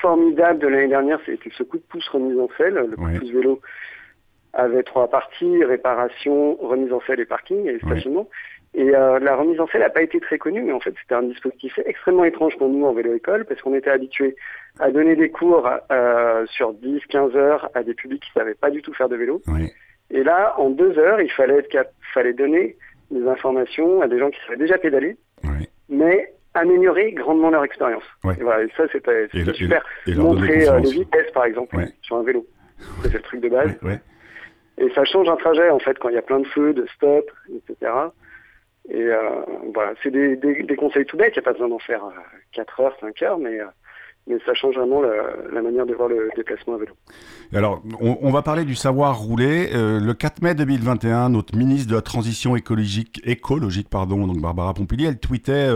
formidable 0.00 0.60
de 0.60 0.68
l'année 0.68 0.88
dernière, 0.88 1.18
c'était 1.26 1.50
ce 1.56 1.64
coup 1.64 1.78
de 1.78 1.84
pouce 1.88 2.06
remise 2.10 2.38
en 2.38 2.48
selle. 2.56 2.74
Le 2.74 2.96
coup 2.96 3.10
de 3.10 3.18
pouce 3.18 3.30
vélo 3.30 3.60
avait 4.56 4.82
trois 4.82 5.08
parties, 5.08 5.64
réparation, 5.64 6.56
remise 6.56 6.92
en 6.92 7.00
selle 7.06 7.20
et 7.20 7.26
parking 7.26 7.66
et 7.68 7.78
stationnement. 7.78 8.28
Et 8.74 8.94
euh, 8.94 9.18
la 9.18 9.36
remise 9.36 9.58
en 9.60 9.66
selle 9.68 9.80
n'a 9.80 9.90
pas 9.90 10.02
été 10.02 10.20
très 10.20 10.38
connue, 10.38 10.62
mais 10.62 10.72
en 10.72 10.80
fait 10.80 10.94
c'était 11.00 11.14
un 11.14 11.22
dispositif 11.22 11.78
extrêmement 11.86 12.24
étrange 12.24 12.56
pour 12.58 12.68
nous 12.68 12.84
en 12.84 12.92
vélo-école, 12.92 13.44
parce 13.46 13.60
qu'on 13.62 13.74
était 13.74 13.90
habitué 13.90 14.36
à 14.80 14.90
donner 14.90 15.16
des 15.16 15.30
cours 15.30 15.68
euh, 15.90 16.44
sur 16.46 16.74
10-15 16.74 17.36
heures 17.36 17.70
à 17.74 17.82
des 17.82 17.94
publics 17.94 18.22
qui 18.22 18.30
ne 18.36 18.42
savaient 18.42 18.54
pas 18.54 18.70
du 18.70 18.82
tout 18.82 18.92
faire 18.92 19.08
de 19.08 19.16
vélo. 19.16 19.40
Et 20.10 20.22
là, 20.22 20.54
en 20.58 20.70
deux 20.70 20.98
heures, 20.98 21.20
il 21.20 21.30
fallait, 21.30 21.58
être 21.58 21.90
fallait 22.12 22.34
donner 22.34 22.76
des 23.10 23.26
informations 23.26 24.02
à 24.02 24.08
des 24.08 24.18
gens 24.18 24.30
qui 24.30 24.38
savaient 24.44 24.58
déjà 24.58 24.78
pédaler, 24.78 25.16
mais 25.88 26.32
améliorer 26.54 27.12
grandement 27.12 27.50
leur 27.50 27.64
expérience. 27.64 28.04
Et, 28.38 28.42
voilà, 28.42 28.64
et 28.64 28.68
ça, 28.76 28.84
c'était 28.92 29.28
super. 29.54 29.84
Montrer 30.06 30.68
euh, 30.68 30.80
les 30.80 30.90
vitesses, 30.90 31.30
par 31.32 31.44
exemple, 31.44 31.76
sur 32.02 32.16
un 32.16 32.22
vélo. 32.22 32.46
C'est 33.02 33.12
le 33.14 33.20
truc 33.20 33.40
de 33.40 33.48
base. 33.48 33.74
Et 34.78 34.90
ça 34.94 35.04
change 35.04 35.28
un 35.28 35.36
trajet, 35.36 35.70
en 35.70 35.78
fait, 35.78 35.98
quand 35.98 36.08
il 36.08 36.14
y 36.14 36.18
a 36.18 36.22
plein 36.22 36.40
de 36.40 36.46
feux, 36.46 36.74
de 36.74 36.86
stop, 36.94 37.30
etc. 37.54 37.92
Et 38.88 39.02
euh, 39.02 39.18
voilà, 39.74 39.94
c'est 40.02 40.10
des, 40.10 40.36
des, 40.36 40.76
conseils 40.76 41.06
tout 41.06 41.16
bêtes. 41.16 41.32
Il 41.34 41.40
n'y 41.40 41.44
a 41.44 41.50
pas 41.50 41.52
besoin 41.52 41.68
d'en 41.68 41.78
faire 41.78 42.02
4 42.52 42.80
euh, 42.80 42.84
heures, 42.84 42.96
5 43.00 43.22
heures, 43.22 43.38
mais 43.38 43.58
mais 44.28 44.38
ça 44.44 44.54
change 44.54 44.74
vraiment 44.74 45.02
la, 45.02 45.62
manière 45.62 45.86
de 45.86 45.94
voir 45.94 46.08
le 46.08 46.30
déplacement 46.34 46.74
à 46.74 46.78
vélo. 46.78 46.94
Alors, 47.54 47.80
on, 48.00 48.30
va 48.32 48.42
parler 48.42 48.64
du 48.64 48.74
savoir 48.74 49.16
rouler. 49.16 49.70
le 49.72 50.12
4 50.12 50.42
mai 50.42 50.56
2021, 50.56 51.28
notre 51.28 51.56
ministre 51.56 51.88
de 51.88 51.94
la 51.94 52.02
Transition 52.02 52.56
écologique, 52.56 53.20
écologique 53.24 53.88
pardon, 53.88 54.26
donc 54.26 54.40
Barbara 54.40 54.74
Pompili, 54.74 55.04
elle 55.04 55.20
tweetait 55.20 55.68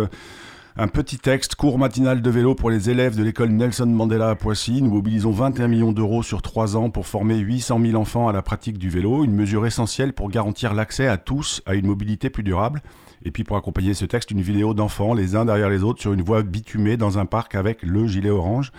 un 0.76 0.88
petit 0.88 1.18
texte, 1.18 1.56
cours 1.56 1.78
matinal 1.78 2.22
de 2.22 2.30
vélo 2.30 2.54
pour 2.54 2.70
les 2.70 2.90
élèves 2.90 3.16
de 3.16 3.22
l'école 3.22 3.50
Nelson 3.50 3.86
Mandela 3.86 4.30
à 4.30 4.34
Poissy. 4.36 4.82
Nous 4.82 4.90
mobilisons 4.90 5.32
21 5.32 5.68
millions 5.68 5.92
d'euros 5.92 6.22
sur 6.22 6.42
3 6.42 6.76
ans 6.76 6.90
pour 6.90 7.06
former 7.06 7.36
800 7.36 7.80
000 7.80 8.00
enfants 8.00 8.28
à 8.28 8.32
la 8.32 8.42
pratique 8.42 8.78
du 8.78 8.88
vélo, 8.88 9.24
une 9.24 9.34
mesure 9.34 9.66
essentielle 9.66 10.12
pour 10.12 10.30
garantir 10.30 10.72
l'accès 10.74 11.08
à 11.08 11.16
tous 11.16 11.60
à 11.66 11.74
une 11.74 11.86
mobilité 11.86 12.30
plus 12.30 12.42
durable. 12.42 12.82
Et 13.24 13.30
puis 13.30 13.44
pour 13.44 13.56
accompagner 13.56 13.94
ce 13.94 14.04
texte, 14.04 14.30
une 14.30 14.40
vidéo 14.40 14.72
d'enfants 14.72 15.12
les 15.12 15.36
uns 15.36 15.44
derrière 15.44 15.68
les 15.68 15.82
autres 15.82 16.00
sur 16.00 16.12
une 16.12 16.22
voie 16.22 16.42
bitumée 16.42 16.96
dans 16.96 17.18
un 17.18 17.26
parc 17.26 17.54
avec 17.54 17.82
le 17.82 18.06
gilet 18.06 18.30
orange. 18.30 18.72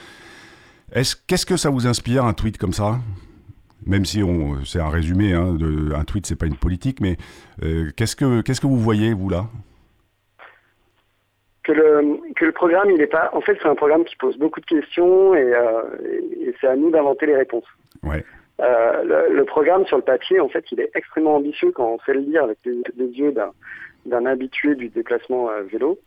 Qu'est-ce 1.28 1.46
que 1.46 1.58
ça 1.58 1.70
vous 1.70 1.88
inspire 1.88 2.26
un 2.26 2.34
tweet 2.34 2.58
comme 2.58 2.74
ça? 2.74 3.00
Même 3.86 4.06
si 4.06 4.22
c'est 4.66 4.80
un 4.80 4.90
résumé, 4.90 5.34
hein, 5.34 5.58
un 5.96 6.04
tweet 6.06 6.26
c'est 6.26 6.36
pas 6.36 6.46
une 6.46 6.56
politique, 6.56 7.02
mais 7.02 7.18
euh, 7.64 7.92
qu'est-ce 7.96 8.16
que 8.16 8.42
qu'est-ce 8.42 8.62
que 8.62 8.68
vous 8.68 8.80
voyez 8.80 9.14
vous 9.14 9.30
là? 9.30 9.50
Que 11.64 11.72
le, 11.72 12.34
que 12.36 12.46
le 12.46 12.52
programme, 12.52 12.90
il 12.90 13.02
est 13.02 13.08
pas. 13.08 13.30
En 13.34 13.42
fait, 13.42 13.58
c'est 13.62 13.68
un 13.68 13.76
programme 13.76 14.04
qui 14.04 14.16
pose 14.16 14.38
beaucoup 14.38 14.60
de 14.60 14.66
questions 14.66 15.36
et, 15.36 15.54
euh, 15.54 15.84
et 16.40 16.56
c'est 16.60 16.68
à 16.68 16.76
nous 16.76 16.90
d'inventer 16.90 17.28
les 17.28 17.36
réponses. 17.36 17.68
Ouais. 18.04 18.24
Euh, 18.62 19.30
le, 19.30 19.46
programme 19.46 19.86
sur 19.86 19.98
le 19.98 20.04
papier, 20.04 20.40
en 20.40 20.50
fait, 20.50 20.66
il 20.72 20.80
est 20.80 20.92
extrêmement 20.94 21.36
ambitieux 21.36 21.72
quand 21.72 21.94
on 21.94 22.00
sait 22.00 22.14
le 22.14 22.20
lire 22.20 22.44
avec 22.44 22.60
les, 22.66 23.08
yeux 23.08 23.34
d'un 24.06 24.26
habitué 24.26 24.76
du 24.76 24.90
déplacement 24.90 25.50
à 25.50 25.62
vélo. 25.62 25.98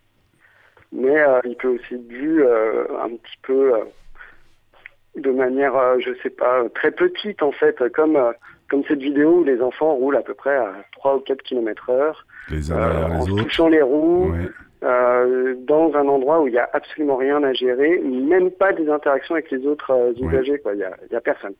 Mais 0.93 1.19
euh, 1.19 1.41
il 1.43 1.57
peut 1.57 1.67
aussi 1.67 1.95
être 1.95 2.07
vu 2.07 2.43
euh, 2.43 2.85
un 3.01 3.09
petit 3.09 3.37
peu 3.43 3.73
euh, 3.73 3.79
de 5.17 5.31
manière, 5.31 5.73
je 5.99 6.11
sais 6.23 6.29
pas, 6.29 6.63
très 6.73 6.91
petite 6.91 7.43
en 7.43 7.51
fait, 7.51 7.81
comme 7.93 8.17
comme 8.69 8.83
cette 8.87 9.01
vidéo 9.01 9.39
où 9.39 9.43
les 9.43 9.61
enfants 9.61 9.93
roulent 9.93 10.15
à 10.15 10.21
peu 10.21 10.33
près 10.33 10.55
à 10.55 10.73
3 10.93 11.17
ou 11.17 11.19
4 11.19 11.41
km 11.43 11.89
heure, 11.89 12.25
les 12.49 12.71
uns 12.71 13.09
les 13.09 13.15
en 13.15 13.21
autres. 13.21 13.43
touchant 13.43 13.67
les 13.67 13.81
roues, 13.81 14.31
ouais. 14.31 14.49
Euh, 14.85 15.55
dans 15.57 15.95
un 15.95 16.07
endroit 16.07 16.41
où 16.41 16.47
il 16.47 16.51
n'y 16.51 16.59
a 16.59 16.69
absolument 16.73 17.15
rien 17.15 17.41
à 17.43 17.53
gérer, 17.53 17.97
même 17.97 18.51
pas 18.51 18.71
des 18.71 18.87
interactions 18.87 19.33
avec 19.33 19.49
les 19.49 19.65
autres 19.65 19.89
euh, 19.89 20.13
usagers, 20.15 20.59
quoi. 20.59 20.73
Il 20.73 20.77
n'y 20.77 20.83
a, 20.83 20.95
y 21.11 21.15
a, 21.15 21.21
personne. 21.21 21.55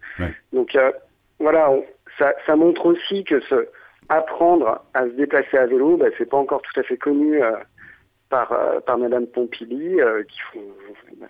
Donc 0.53 0.75
euh, 0.75 0.91
voilà, 1.39 1.71
ça, 2.19 2.35
ça, 2.45 2.55
montre 2.55 2.85
aussi 2.85 3.23
que 3.23 3.39
ce 3.39 3.67
apprendre 4.09 4.85
à 4.93 5.05
se 5.05 5.13
déplacer 5.13 5.57
à 5.57 5.65
vélo, 5.65 5.97
bah, 5.97 6.05
c'est 6.19 6.29
pas 6.29 6.37
encore 6.37 6.61
tout 6.61 6.79
à 6.79 6.83
fait 6.83 6.97
connu 6.97 7.41
par, 8.29 8.53
par 8.85 8.99
Madame 8.99 9.25
Pompili, 9.25 9.97
qu'il 10.27 10.41
faut, 10.53 10.75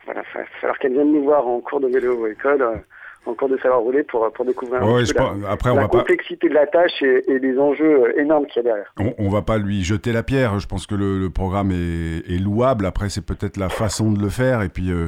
voilà, 0.04 0.22
il 0.36 0.38
va 0.38 0.46
falloir 0.60 0.78
qu'elle 0.80 0.94
vienne 0.94 1.14
nous 1.14 1.24
voir 1.24 1.48
en 1.48 1.62
cours 1.62 1.80
de 1.80 1.88
vélo 1.88 2.28
école 2.28 2.84
encore 3.28 3.50
de 3.50 3.58
savoir 3.58 3.82
rouler 3.82 4.04
pour, 4.04 4.32
pour 4.34 4.46
découvrir 4.46 4.82
un 4.82 5.02
la, 5.02 5.50
après, 5.50 5.70
on 5.70 5.76
la 5.76 5.88
complexité 5.88 6.50
de 6.50 6.54
la 6.54 6.68
tâche 6.68 7.02
et, 7.02 7.32
et 7.32 7.40
les 7.40 7.58
enjeux 7.60 8.04
euh, 8.06 8.20
énormes 8.20 8.46
qu'il 8.48 8.58
y 8.58 8.60
a 8.68 8.70
derrière. 8.70 8.94
On, 9.18 9.26
ne 9.26 9.32
va 9.32 9.42
pas 9.42 9.58
lui 9.58 9.84
jeter 9.84 10.12
la 10.12 10.24
pierre. 10.24 10.60
Je 10.60 10.68
pense 10.68 10.88
que 10.88 10.96
le, 10.96 11.30
programme 11.30 11.72
est, 11.72 12.30
est, 12.30 12.40
louable. 12.40 12.86
Après, 12.86 13.10
c'est 13.10 13.26
peut-être 13.26 13.58
la 13.58 13.70
façon 13.70 14.12
de 14.12 14.22
le 14.22 14.30
faire. 14.30 14.62
Et 14.62 14.70
puis. 14.70 14.92
Euh, 14.92 15.08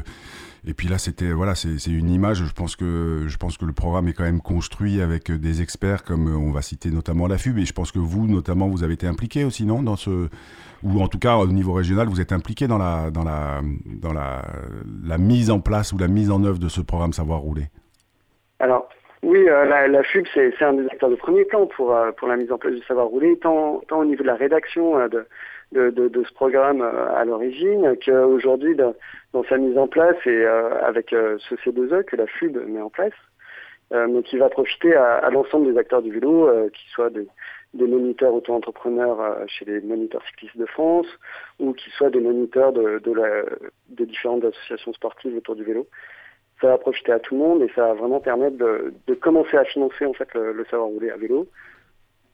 et 0.70 0.74
puis 0.74 0.90
là, 0.90 0.98
c'était 0.98 1.32
voilà, 1.32 1.56
c'est 1.56 1.88
une 1.88 2.10
image. 2.10 2.44
Je 2.44 2.52
pense 2.52 2.76
que 2.76 3.24
je 3.28 3.38
pense 3.38 3.58
que 3.58 3.64
le 3.64 3.72
programme 3.72 4.10
est 4.10 4.14
quand 4.14 4.26
même 4.26 4.42
construit 4.42 5.02
avec 5.02 5.32
des 5.32 5.62
experts 5.62 6.04
comme 6.04 6.28
on 6.28 6.52
va 6.52 6.62
citer 6.62 6.90
notamment 6.90 7.28
la 7.28 7.38
FUB. 7.38 7.60
Et 7.60 7.66
je 7.66 7.72
pense 7.72 7.94
que 7.94 8.00
vous, 8.00 8.28
notamment, 8.28 8.68
vous 8.68 8.84
avez 8.84 8.96
été 8.96 9.08
impliqué 9.08 9.46
aussi, 9.46 9.66
non, 9.66 9.82
dans 9.82 9.96
ce 9.96 10.28
ou 10.84 11.02
en 11.02 11.08
tout 11.08 11.20
cas 11.20 11.38
au 11.38 11.48
niveau 11.48 11.72
régional, 11.72 12.08
vous 12.08 12.20
êtes 12.20 12.34
impliqué 12.34 12.68
dans 12.68 12.78
la 12.78 13.12
dans 13.12 13.24
la 13.24 13.62
dans 13.86 14.12
la, 14.12 14.42
la 15.06 15.18
mise 15.18 15.52
en 15.52 15.62
place 15.62 15.94
ou 15.94 15.98
la 15.98 16.10
mise 16.10 16.32
en 16.32 16.44
œuvre 16.44 16.60
de 16.60 16.68
ce 16.68 16.82
programme 16.82 17.14
Savoir 17.14 17.40
rouler. 17.40 17.70
Alors, 18.60 18.90
oui, 19.24 19.48
euh, 19.48 19.66
la, 19.66 19.88
la, 19.88 20.04
FUB, 20.04 20.26
c'est 20.34 20.62
un 20.62 20.74
des 20.74 20.86
acteurs 20.88 21.10
de 21.10 21.16
premier 21.16 21.46
plan 21.46 21.66
pour, 21.68 21.96
euh, 21.96 22.12
pour 22.12 22.28
la 22.28 22.38
mise 22.38 22.52
en 22.52 22.58
place 22.58 22.74
du 22.74 22.84
savoir 22.84 23.08
rouler, 23.08 23.38
tant, 23.40 23.82
tant 23.88 24.00
au 24.00 24.06
niveau 24.06 24.22
de 24.24 24.28
la 24.28 24.36
rédaction 24.36 24.98
euh, 25.00 25.08
de, 25.08 25.26
de, 25.72 26.08
de, 26.08 26.24
ce 26.24 26.34
programme 26.34 26.82
à 26.82 27.26
l'origine, 27.26 27.96
qu'aujourd'hui, 28.06 28.76
dans, 28.76 28.94
sa 29.50 29.58
mise 29.58 29.78
en 29.78 29.88
place 29.88 30.16
et 30.26 30.46
avec 30.46 31.10
ce 31.12 31.56
C2E 31.56 32.04
que 32.06 32.16
la 32.16 32.26
FUB 32.26 32.58
met 32.68 32.82
en 32.82 32.90
place, 32.90 33.14
mais 33.92 34.24
qui 34.24 34.38
va 34.38 34.50
profiter 34.50 34.96
à, 34.96 35.18
à 35.18 35.30
l'ensemble 35.30 35.72
des 35.72 35.78
acteurs 35.78 36.02
du 36.02 36.12
vélo, 36.12 36.50
qui 36.74 36.90
soient 36.90 37.10
des, 37.10 37.28
des 37.74 37.88
moniteurs 37.88 38.34
auto-entrepreneurs 38.34 39.20
euh, 39.20 39.46
chez 39.48 39.66
les 39.66 39.82
moniteurs 39.82 40.24
cyclistes 40.28 40.58
de 40.58 40.66
France 40.66 41.08
ou 41.60 41.74
qui 41.74 41.90
soient 41.92 42.10
des 42.10 42.20
moniteurs 42.20 42.74
de, 42.74 43.00
de 43.00 43.12
la, 43.12 43.44
des 43.90 44.06
différentes 44.06 44.46
associations 44.46 44.94
sportives 44.94 45.36
autour 45.36 45.56
du 45.56 45.64
vélo. 45.64 45.88
Ça 46.62 46.68
va 46.68 46.78
profiter 46.78 47.12
à 47.12 47.20
tout 47.20 47.36
le 47.36 47.42
monde 47.42 47.62
et 47.62 47.72
ça 47.76 47.88
va 47.88 47.94
vraiment 47.94 48.20
permettre 48.20 48.58
de, 48.58 48.94
de 49.06 49.14
commencer 49.14 49.58
à 49.58 49.64
financer 49.66 50.06
en 50.06 50.14
fait 50.14 50.28
le, 50.34 50.66
savoir 50.70 50.90
rouler 50.90 51.12
à 51.12 51.18
vélo. 51.18 51.48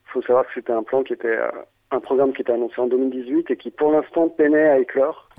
Il 0.08 0.12
faut 0.12 0.22
savoir 0.22 0.46
que 0.46 0.52
c'était 0.56 0.72
un 0.72 0.84
plan 0.84 1.04
qui 1.04 1.14
était 1.14 1.28
euh, 1.28 1.50
un 1.92 2.00
programme 2.00 2.34
qui 2.34 2.42
était 2.42 2.54
annoncé 2.54 2.80
en 2.80 2.88
2018 2.88 3.52
et 3.52 3.58
qui 3.58 3.72
pour 3.72 3.92
l'instant 3.92 4.30
peinait 4.30 4.70
à 4.70 4.80
éclore. 4.80 5.30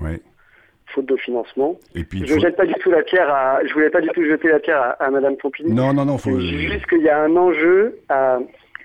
Faute 0.87 1.07
de 1.07 1.15
financement. 1.15 1.79
Et 1.95 2.03
puis, 2.03 2.27
je 2.27 2.37
jette 2.37 2.55
pas 2.55 2.65
du 2.67 2.75
tout 2.75 2.91
la 2.91 3.01
pierre 3.01 3.27
à, 3.27 3.65
je 3.65 3.73
voulais 3.73 3.89
pas 3.89 4.01
du 4.01 4.09
tout 4.09 4.23
jeter 4.23 4.49
la 4.49 4.59
pierre 4.59 4.79
à, 4.79 4.89
à 4.91 5.09
Madame 5.09 5.35
Pompili. 5.35 5.73
Non, 5.73 5.93
non, 5.93 6.05
non, 6.05 6.19
faut. 6.19 6.39
Juste 6.39 6.85
qu'il 6.85 7.01
y 7.01 7.09
a 7.09 7.23
un 7.23 7.35
enjeu 7.35 7.97
à, 8.07 8.37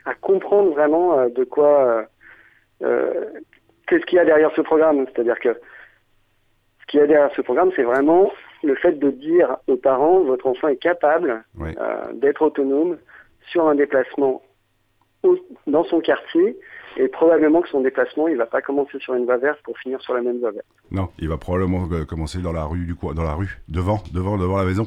à 0.07 0.15
comprendre 0.15 0.71
vraiment 0.71 1.19
euh, 1.19 1.29
de 1.29 1.45
quoi, 1.45 1.85
euh, 1.85 2.03
euh, 2.83 3.25
qu'est-ce 3.87 4.05
qu'il 4.07 4.17
y 4.17 4.21
a 4.21 4.25
derrière 4.25 4.51
ce 4.57 4.63
programme. 4.63 5.07
C'est-à-dire 5.13 5.39
que 5.39 5.55
ce 6.81 6.87
qu'il 6.87 7.01
y 7.01 7.03
a 7.03 7.07
derrière 7.07 7.31
ce 7.37 7.43
programme, 7.43 7.71
c'est 7.77 7.83
vraiment 7.83 8.33
le 8.63 8.75
fait 8.75 8.99
de 8.99 9.11
dire 9.11 9.57
aux 9.67 9.77
parents, 9.77 10.21
votre 10.21 10.47
enfant 10.47 10.69
est 10.69 10.77
capable 10.77 11.45
d'être 12.15 12.43
autonome 12.43 12.99
sur 13.51 13.67
un 13.69 13.75
déplacement 13.75 14.43
dans 15.67 15.85
son 15.85 16.01
quartier 16.01 16.57
et 16.97 17.09
probablement 17.09 17.61
que 17.63 17.69
son 17.69 17.81
déplacement, 17.81 18.29
il 18.29 18.37
va 18.37 18.47
pas 18.47 18.63
commencer 18.63 18.99
sur 18.99 19.15
une 19.15 19.25
voie 19.25 19.37
verte 19.37 19.61
pour 19.63 19.79
finir 19.79 20.01
sur 20.01 20.15
la 20.15 20.23
même 20.23 20.41
voie 20.41 20.51
verte. 20.51 20.67
Non, 20.91 21.09
il 21.19 21.29
va 21.29 21.37
probablement 21.37 21.89
commencer 22.09 22.41
dans 22.41 22.53
la 22.53 22.65
rue 22.65 22.85
du 22.85 22.95
coin, 22.95 23.15
dans 23.15 23.23
la 23.23 23.35
rue, 23.35 23.61
devant, 23.69 24.03
devant, 24.13 24.37
devant 24.39 24.57
la 24.59 24.65
maison. 24.65 24.87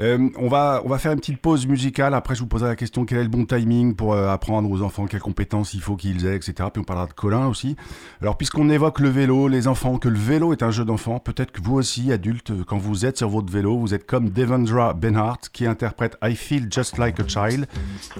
Euh, 0.00 0.28
on, 0.36 0.48
va, 0.48 0.82
on 0.84 0.88
va 0.88 0.98
faire 0.98 1.12
une 1.12 1.20
petite 1.20 1.40
pause 1.40 1.66
musicale. 1.66 2.14
Après, 2.14 2.34
je 2.34 2.40
vous 2.40 2.46
poserai 2.46 2.68
la 2.68 2.76
question 2.76 3.04
quel 3.04 3.18
est 3.18 3.22
le 3.22 3.28
bon 3.28 3.46
timing 3.46 3.94
pour 3.94 4.12
euh, 4.12 4.28
apprendre 4.28 4.70
aux 4.70 4.82
enfants 4.82 5.06
quelles 5.06 5.20
compétences 5.20 5.72
il 5.74 5.80
faut 5.80 5.96
qu'ils 5.96 6.26
aient, 6.26 6.36
etc. 6.36 6.54
Puis 6.72 6.80
on 6.80 6.84
parlera 6.84 7.06
de 7.06 7.12
Colin 7.12 7.46
aussi. 7.46 7.76
Alors, 8.20 8.36
puisqu'on 8.36 8.68
évoque 8.68 9.00
le 9.00 9.08
vélo, 9.08 9.48
les 9.48 9.68
enfants, 9.68 9.98
que 9.98 10.08
le 10.08 10.18
vélo 10.18 10.52
est 10.52 10.62
un 10.62 10.70
jeu 10.70 10.84
d'enfant, 10.84 11.18
peut-être 11.18 11.50
que 11.50 11.62
vous 11.62 11.74
aussi, 11.74 12.12
adultes, 12.12 12.52
quand 12.66 12.78
vous 12.78 13.06
êtes 13.06 13.16
sur 13.18 13.28
votre 13.28 13.50
vélo, 13.50 13.78
vous 13.78 13.94
êtes 13.94 14.06
comme 14.06 14.30
Devendra 14.30 14.92
Benhart 14.92 15.38
qui 15.52 15.66
interprète 15.66 16.16
I 16.22 16.36
Feel 16.36 16.68
Just 16.70 16.98
Like 16.98 17.18
a 17.20 17.26
Child. 17.26 17.66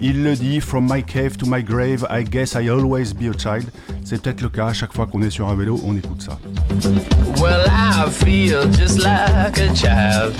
Il 0.00 0.22
le 0.22 0.34
dit 0.34 0.60
From 0.60 0.88
my 0.90 1.02
cave 1.02 1.36
to 1.36 1.46
my 1.46 1.62
grave, 1.62 2.06
I 2.10 2.24
guess 2.24 2.54
I 2.54 2.70
always 2.70 3.12
be 3.12 3.24
a 3.24 3.38
child. 3.38 3.70
C'est 4.04 4.22
peut-être 4.22 4.40
le 4.40 4.48
cas 4.48 4.68
à 4.68 4.72
chaque 4.72 4.94
fois 4.94 5.06
qu'on 5.06 5.20
est 5.22 5.30
sur 5.30 5.48
un 5.48 5.54
vélo, 5.54 5.78
on 5.84 5.96
écoute 5.96 6.22
ça. 6.22 6.38
Well, 7.38 7.66
I 7.68 8.08
feel 8.10 8.70
just 8.72 8.98
like 8.98 9.58
a 9.58 9.74
child. 9.74 10.34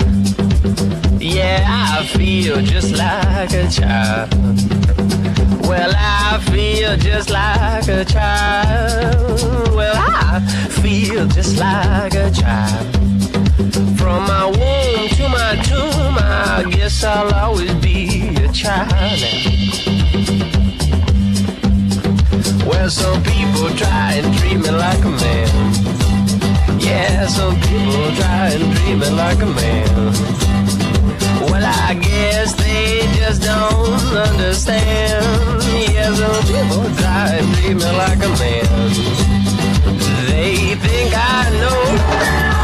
Yeah, 1.29 1.65
I 1.67 2.05
feel 2.05 2.61
just 2.61 2.95
like 2.95 3.51
a 3.51 3.67
child. 3.69 4.33
Well, 5.67 5.93
I 5.93 6.39
feel 6.51 6.95
just 6.95 7.29
like 7.29 7.87
a 7.89 8.05
child. 8.05 9.75
Well, 9.75 9.93
I 9.93 10.39
feel 10.81 11.27
just 11.27 11.57
like 11.57 12.13
a 12.13 12.31
child. 12.31 12.87
From 13.99 14.23
my 14.25 14.45
womb 14.45 15.09
to 15.17 15.27
my 15.27 15.61
tomb, 15.67 16.15
I 16.17 16.65
guess 16.71 17.03
I'll 17.03 17.33
always 17.33 17.73
be 17.75 18.33
a 18.37 18.51
child 18.53 19.19
Well, 22.65 22.89
some 22.89 23.21
people 23.21 23.69
try 23.75 24.13
and 24.13 24.37
treat 24.37 24.57
me 24.59 24.71
like 24.71 25.03
a 25.03 25.09
man. 25.09 26.79
Yeah, 26.79 27.27
some 27.27 27.55
people 27.59 28.15
try 28.15 28.51
and 28.55 28.77
treat 28.77 28.95
me 28.95 29.09
like 29.09 29.41
a 29.41 29.45
man. 29.45 30.36
Just 33.27 33.41
don't 33.41 34.15
understand. 34.15 35.25
Yeah, 35.91 36.13
some 36.15 36.43
people 36.47 36.85
try 36.95 37.35
and 37.35 37.55
treat 37.55 37.75
me 37.75 37.91
like 38.03 38.19
a 38.23 38.31
man. 38.39 38.65
They 40.27 40.75
think 40.75 41.11
I 41.13 41.49
know, 41.59 41.81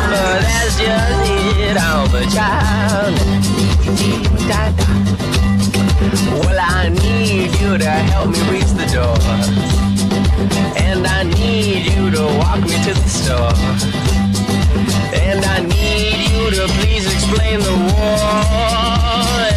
but 0.09 0.39
that's 0.47 0.77
just 0.79 1.31
it. 1.59 1.75
I'm 1.75 2.15
a 2.15 2.23
child. 2.31 3.13
Well, 6.39 6.59
I 6.59 6.89
need 6.89 7.59
you 7.59 7.77
to 7.77 7.89
help 7.89 8.29
me 8.29 8.39
reach 8.49 8.71
the 8.79 8.87
door. 8.95 9.17
And 10.77 11.05
I 11.05 11.23
need 11.23 11.91
you 11.91 12.09
to 12.11 12.23
walk 12.39 12.61
me 12.61 12.77
to 12.85 12.93
the 12.93 13.09
store. 13.09 14.22
And 15.13 15.45
I 15.45 15.59
need 15.61 16.29
you 16.31 16.51
to 16.51 16.67
please 16.79 17.05
explain 17.05 17.59
the 17.59 17.71
war. 17.71 18.17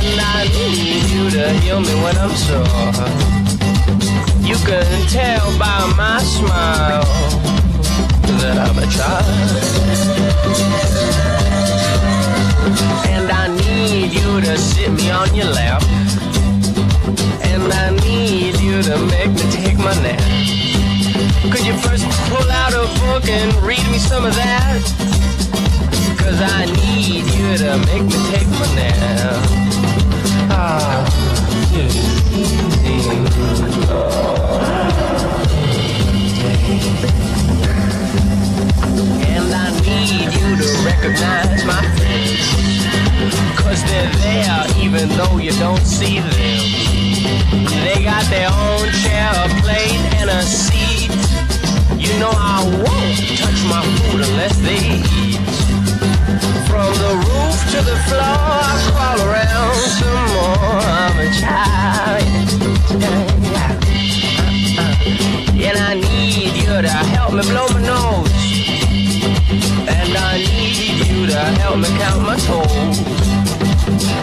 And 0.05 0.21
I 0.21 0.49
need 0.53 1.05
you 1.11 1.31
to 1.31 1.51
heal 1.61 1.81
me 1.81 1.95
when 2.03 2.17
I'm 2.19 2.35
sore. 2.37 3.09
You 4.47 4.57
can 4.65 4.87
tell 5.09 5.59
by 5.59 5.93
my 5.97 6.19
smile 6.23 7.05
that 8.41 8.57
I'm 8.59 8.79
a 8.79 8.87
child. 8.97 9.27
And 13.09 13.31
I 13.31 13.49
need 13.49 14.13
you 14.13 14.41
to 14.41 14.59
sit 14.59 14.93
me 14.93 15.11
on 15.11 15.35
your 15.35 15.47
lap. 15.47 15.83
And 17.43 17.73
I 17.73 17.91
need 18.05 18.61
you 18.61 18.83
to 18.83 18.99
make 19.07 19.31
me 19.31 19.45
take 19.51 19.79
my 19.79 19.95
nap. 20.03 20.21
Could 21.51 21.65
you 21.67 21.75
first 21.79 22.06
and 23.29 23.53
read 23.65 23.85
me 23.91 23.99
some 23.99 24.25
of 24.25 24.35
that? 24.35 24.83
Cause 26.19 26.41
I 26.41 26.67
need 26.67 27.25
you 27.35 27.57
to 27.59 27.79
make 27.87 28.05
me 28.05 28.19
take 28.31 28.47
my 28.49 28.67
nap. 28.75 29.43
Ah, 30.51 31.07
And 39.27 39.55
I 39.55 39.71
need 39.83 40.33
you 40.33 40.57
to 40.57 40.69
recognize 40.85 41.65
my 41.65 41.83
friends. 41.97 42.47
Cause 43.61 43.83
they're 43.85 44.13
there 44.23 44.67
even 44.79 45.09
though 45.17 45.39
you 45.39 45.53
don't 45.59 45.85
see 45.85 46.21
them. 46.21 46.31
They 47.83 48.05
got 48.05 48.25
their 48.31 48.51
own 48.51 48.91
chair, 49.03 49.31
a 49.35 49.49
plate, 49.63 50.01
and 50.21 50.31
a 50.31 50.43
seat. 50.43 50.86
You 52.07 52.15
know 52.21 52.31
I 52.31 52.63
won't 52.63 53.19
touch 53.37 53.61
my 53.67 53.83
food 53.83 54.21
unless 54.29 54.57
they 54.59 54.79
eat. 54.79 55.43
From 56.71 56.91
the 57.03 57.13
roof 57.27 57.59
to 57.73 57.81
the 57.83 57.97
floor, 58.07 58.23
I 58.23 58.75
crawl 58.87 59.19
around 59.27 59.75
some 59.99 60.25
more. 60.31 60.87
I'm 61.03 61.19
a 61.19 61.29
child. 61.41 62.27
And 65.67 65.79
I 65.79 65.95
need 65.95 66.55
you 66.63 66.81
to 66.81 66.89
help 66.89 67.33
me 67.35 67.43
blow 67.43 67.67
my 67.75 67.81
nose. 67.83 68.31
And 69.89 70.17
I 70.17 70.39
need 70.39 71.07
you 71.09 71.27
to 71.27 71.39
help 71.59 71.77
me 71.79 71.89
count 71.99 72.23
my 72.23 72.37
toes. 72.37 72.99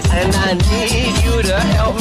And 0.10 0.34
I 0.34 0.54
need 0.72 1.14
you 1.26 1.42
to 1.44 1.60
help 1.60 1.93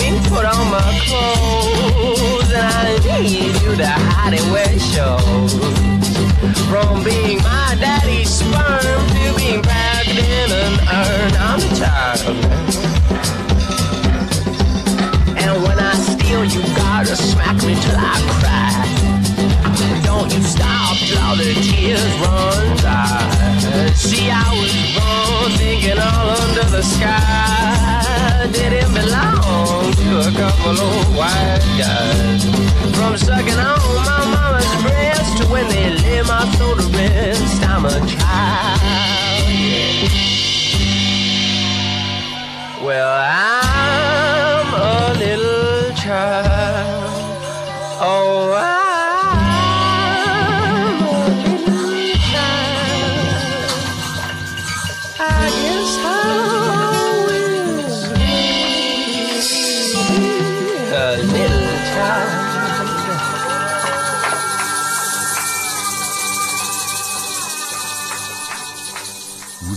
sky 26.82 28.48
didn't 28.52 28.92
belong 28.92 29.92
to 29.92 30.20
a 30.20 30.32
couple 30.32 30.78
of 30.78 31.16
white 31.16 31.62
guys. 31.78 32.44
From 32.96 33.16
sucking 33.16 33.54
on 33.54 33.78
my 33.94 34.24
mama's 34.34 34.82
breast 34.82 35.38
to 35.38 35.44
when 35.48 35.68
they 35.68 35.90
lay 35.90 36.22
my 36.22 36.44
soul 36.56 36.76
to 36.76 36.86
rest, 36.98 37.62
I'm 37.62 37.84
a 37.86 38.00
child. 38.10 39.22
Well, 42.82 43.08
I'm 43.08 43.51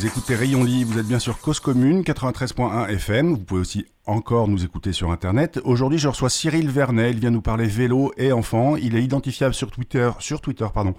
Écoutez 0.05 0.35
Rayon 0.35 0.63
Libre, 0.63 0.93
vous 0.93 1.00
êtes 1.00 1.07
bien 1.07 1.17
sur 1.17 1.39
Cause 1.39 1.59
Commune 1.59 2.03
93.1 2.03 2.89
FM. 2.89 3.31
Vous 3.31 3.39
pouvez 3.39 3.62
aussi 3.62 3.88
encore 4.05 4.47
nous 4.47 4.63
écouter 4.63 4.93
sur 4.93 5.09
Internet. 5.09 5.59
Aujourd'hui, 5.63 5.97
je 5.97 6.07
reçois 6.07 6.29
Cyril 6.29 6.69
Vernet. 6.69 7.09
Il 7.09 7.19
vient 7.19 7.31
nous 7.31 7.41
parler 7.41 7.65
vélo 7.65 8.13
et 8.15 8.31
enfants. 8.31 8.75
Il 8.75 8.95
est 8.95 9.03
identifiable 9.03 9.55
sur 9.55 9.71
Twitter, 9.71 10.12
sur 10.19 10.41
Twitter, 10.41 10.67
pardon, 10.71 10.93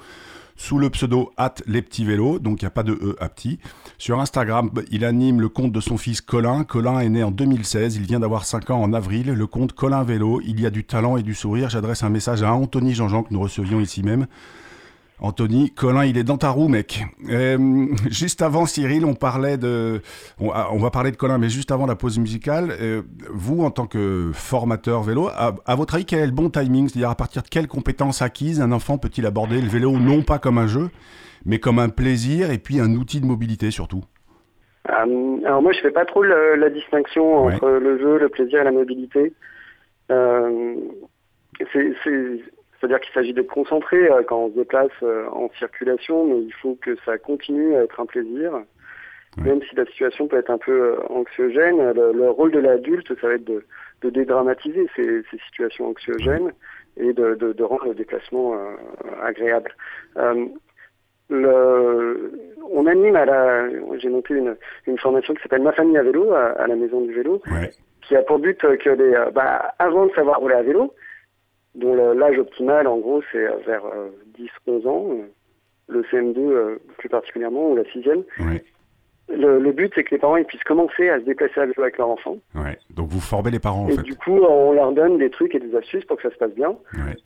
sous 0.56 0.80
le 0.80 0.90
pseudo 0.90 1.30
at 1.36 1.54
les 1.66 1.82
petits 1.82 2.04
vélos, 2.04 2.40
donc 2.40 2.60
il 2.60 2.64
n'y 2.64 2.66
a 2.66 2.70
pas 2.70 2.82
de 2.82 2.94
E 2.94 3.16
à 3.20 3.28
petit. 3.28 3.60
Sur 3.96 4.18
Instagram, 4.18 4.72
il 4.90 5.04
anime 5.04 5.40
le 5.40 5.48
compte 5.48 5.70
de 5.70 5.80
son 5.80 5.98
fils 5.98 6.20
Colin. 6.20 6.64
Colin 6.64 6.98
est 6.98 7.08
né 7.08 7.22
en 7.22 7.30
2016, 7.30 7.94
il 7.94 8.06
vient 8.06 8.18
d'avoir 8.18 8.44
5 8.44 8.70
ans 8.70 8.82
en 8.82 8.92
avril. 8.92 9.28
Le 9.28 9.46
compte 9.46 9.72
Colin 9.72 10.02
Vélo, 10.02 10.40
il 10.44 10.60
y 10.60 10.66
a 10.66 10.70
du 10.70 10.82
talent 10.82 11.16
et 11.16 11.22
du 11.22 11.34
sourire. 11.34 11.70
J'adresse 11.70 12.02
un 12.02 12.10
message 12.10 12.42
à 12.42 12.52
Anthony 12.52 12.92
Jean-Jean 12.92 13.22
que 13.22 13.32
nous 13.32 13.40
recevions 13.40 13.78
ici 13.78 14.02
même. 14.02 14.26
Anthony, 15.18 15.70
Colin, 15.70 16.04
il 16.04 16.18
est 16.18 16.24
dans 16.24 16.36
ta 16.36 16.50
roue, 16.50 16.68
mec. 16.68 17.04
Euh, 17.30 17.86
juste 18.10 18.42
avant, 18.42 18.66
Cyril, 18.66 19.06
on 19.06 19.14
parlait 19.14 19.56
de, 19.56 20.02
on, 20.38 20.50
ah, 20.50 20.68
va 20.74 20.90
parler 20.90 21.10
de 21.10 21.16
Colin, 21.16 21.38
mais 21.38 21.48
juste 21.48 21.70
avant 21.70 21.86
la 21.86 21.96
pause 21.96 22.18
musicale, 22.18 22.68
euh, 22.80 23.02
vous, 23.30 23.64
en 23.64 23.70
tant 23.70 23.86
que 23.86 24.30
formateur 24.34 25.02
vélo, 25.02 25.28
à, 25.28 25.74
votre 25.74 25.94
avis, 25.94 26.04
quel 26.04 26.18
est 26.20 26.26
le 26.26 26.32
bon 26.32 26.50
timing? 26.50 26.88
C'est-à-dire 26.88 27.08
à 27.08 27.14
partir 27.14 27.42
de 27.42 27.48
quelles 27.48 27.68
compétences 27.68 28.20
acquises 28.20 28.60
un 28.60 28.72
enfant 28.72 28.98
peut-il 28.98 29.24
aborder? 29.24 29.62
Le 29.62 29.68
vélo 29.68 29.92
non 29.92 30.22
pas 30.22 30.38
comme 30.38 30.58
un 30.58 30.66
jeu, 30.66 30.90
mais 31.46 31.58
comme 31.58 31.78
un 31.78 31.88
plaisir 31.88 32.50
et 32.50 32.58
puis 32.58 32.78
un 32.78 32.92
outil 32.94 33.20
de 33.20 33.26
mobilité 33.26 33.70
surtout 33.70 34.04
euh, 34.90 35.38
Alors 35.46 35.62
moi, 35.62 35.72
je 35.72 35.80
fais 35.80 35.92
pas 35.92 36.04
trop 36.04 36.22
la, 36.24 36.68
distinction 36.68 37.46
entre 37.46 37.68
le 37.68 37.98
jeu, 37.98 38.18
le 38.18 38.28
plaisir 38.28 38.60
et 38.60 38.64
la 38.64 38.72
mobilité. 38.72 39.32
c'est 40.08 41.86
c'est-à-dire 42.78 43.00
qu'il 43.00 43.12
s'agit 43.12 43.32
d'être 43.32 43.48
concentré 43.48 44.10
euh, 44.10 44.22
quand 44.26 44.44
on 44.44 44.50
se 44.50 44.56
déplace 44.56 44.90
euh, 45.02 45.26
en 45.30 45.50
circulation, 45.58 46.24
mais 46.26 46.40
il 46.40 46.52
faut 46.52 46.76
que 46.80 46.96
ça 47.04 47.18
continue 47.18 47.74
à 47.74 47.84
être 47.84 48.00
un 48.00 48.06
plaisir. 48.06 48.52
Même 49.38 49.60
si 49.68 49.76
la 49.76 49.84
situation 49.84 50.28
peut 50.28 50.38
être 50.38 50.48
un 50.48 50.56
peu 50.56 50.72
euh, 50.72 50.96
anxiogène, 51.10 51.92
le, 51.92 52.30
rôle 52.30 52.52
de 52.52 52.58
l'adulte, 52.58 53.08
ça 53.20 53.28
va 53.28 53.34
être 53.34 53.44
de, 53.44 53.62
dédramatiser 54.02 54.86
ces, 54.96 55.22
situations 55.46 55.88
anxiogènes 55.88 56.52
et 56.96 57.12
de, 57.12 57.62
rendre 57.62 57.86
le 57.86 57.94
déplacement 57.94 58.54
agréable. 59.22 59.74
on 60.16 60.46
anime 62.86 63.16
à 63.16 63.24
la, 63.26 63.68
j'ai 63.98 64.08
monté 64.08 64.34
une, 64.34 64.56
formation 64.98 65.34
qui 65.34 65.42
s'appelle 65.42 65.62
Ma 65.62 65.72
famille 65.72 65.98
à 65.98 66.02
vélo 66.02 66.32
à, 66.32 66.66
la 66.66 66.76
maison 66.76 67.00
du 67.02 67.12
vélo, 67.12 67.42
qui 68.02 68.16
a 68.16 68.22
pour 68.22 68.38
but 68.38 68.58
que 68.58 68.90
les, 68.90 69.12
bah, 69.34 69.74
avant 69.78 70.06
de 70.06 70.12
savoir 70.12 70.38
rouler 70.38 70.54
à 70.54 70.62
vélo, 70.62 70.94
dont 71.76 71.94
l'âge 71.94 72.38
optimal, 72.38 72.86
en 72.86 72.98
gros, 72.98 73.22
c'est 73.30 73.46
vers 73.66 73.84
10-11 74.38 74.48
euh, 74.68 74.88
ans, 74.88 75.06
euh, 75.10 75.26
le 75.88 76.02
CM2 76.02 76.38
euh, 76.38 76.78
plus 76.98 77.08
particulièrement, 77.08 77.70
ou 77.70 77.76
la 77.76 77.84
sixième. 77.92 78.24
Le, 79.28 79.72
but, 79.72 79.92
c'est 79.94 80.04
que 80.04 80.14
les 80.14 80.20
parents 80.20 80.36
ils 80.36 80.44
puissent 80.44 80.62
commencer 80.62 81.08
à 81.08 81.18
se 81.18 81.24
déplacer 81.24 81.60
à 81.60 81.66
vélo 81.66 81.82
avec 81.82 81.98
leur 81.98 82.08
enfant. 82.08 82.38
Ouais. 82.54 82.78
Donc 82.90 83.08
vous 83.08 83.20
formez 83.20 83.50
les 83.50 83.58
parents, 83.58 83.86
en 83.86 83.88
et 83.88 83.96
fait. 83.96 84.02
du 84.02 84.14
coup, 84.14 84.38
on 84.38 84.72
leur 84.72 84.92
donne 84.92 85.18
des 85.18 85.30
trucs 85.30 85.52
et 85.54 85.58
des 85.58 85.74
astuces 85.74 86.04
pour 86.04 86.16
que 86.16 86.22
ça 86.22 86.30
se 86.30 86.38
passe 86.38 86.54
bien, 86.54 86.76